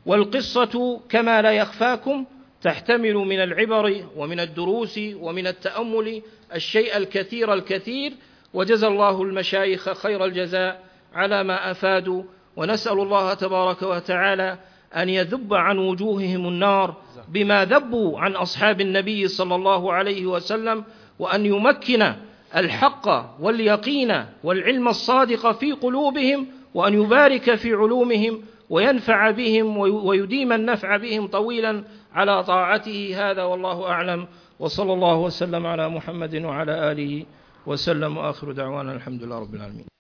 [0.06, 2.26] والقصة كما لا يخفاكم
[2.62, 6.22] تحتمل من العبر ومن الدروس ومن التأمل
[6.56, 8.14] الشيء الكثير الكثير
[8.54, 10.84] وجزى الله المشايخ خير الجزاء
[11.14, 12.24] على ما أفادوا
[12.56, 14.58] ونسأل الله تبارك وتعالى
[14.96, 16.96] أن يذب عن وجوههم النار
[17.28, 20.84] بما ذبوا عن أصحاب النبي صلى الله عليه وسلم
[21.20, 22.14] وأن يمكن
[22.56, 23.08] الحق
[23.42, 31.84] واليقين والعلم الصادق في قلوبهم وأن يبارك في علومهم وينفع بهم ويديم النفع بهم طويلا
[32.14, 33.32] على طاعته.
[33.32, 34.28] هذا والله أعلم.
[34.60, 37.26] وصلى الله وسلم على محمد وعلى آله
[37.66, 38.18] وسلم.
[38.18, 39.99] وآخر دعوانا الحمد لله رب العالمين.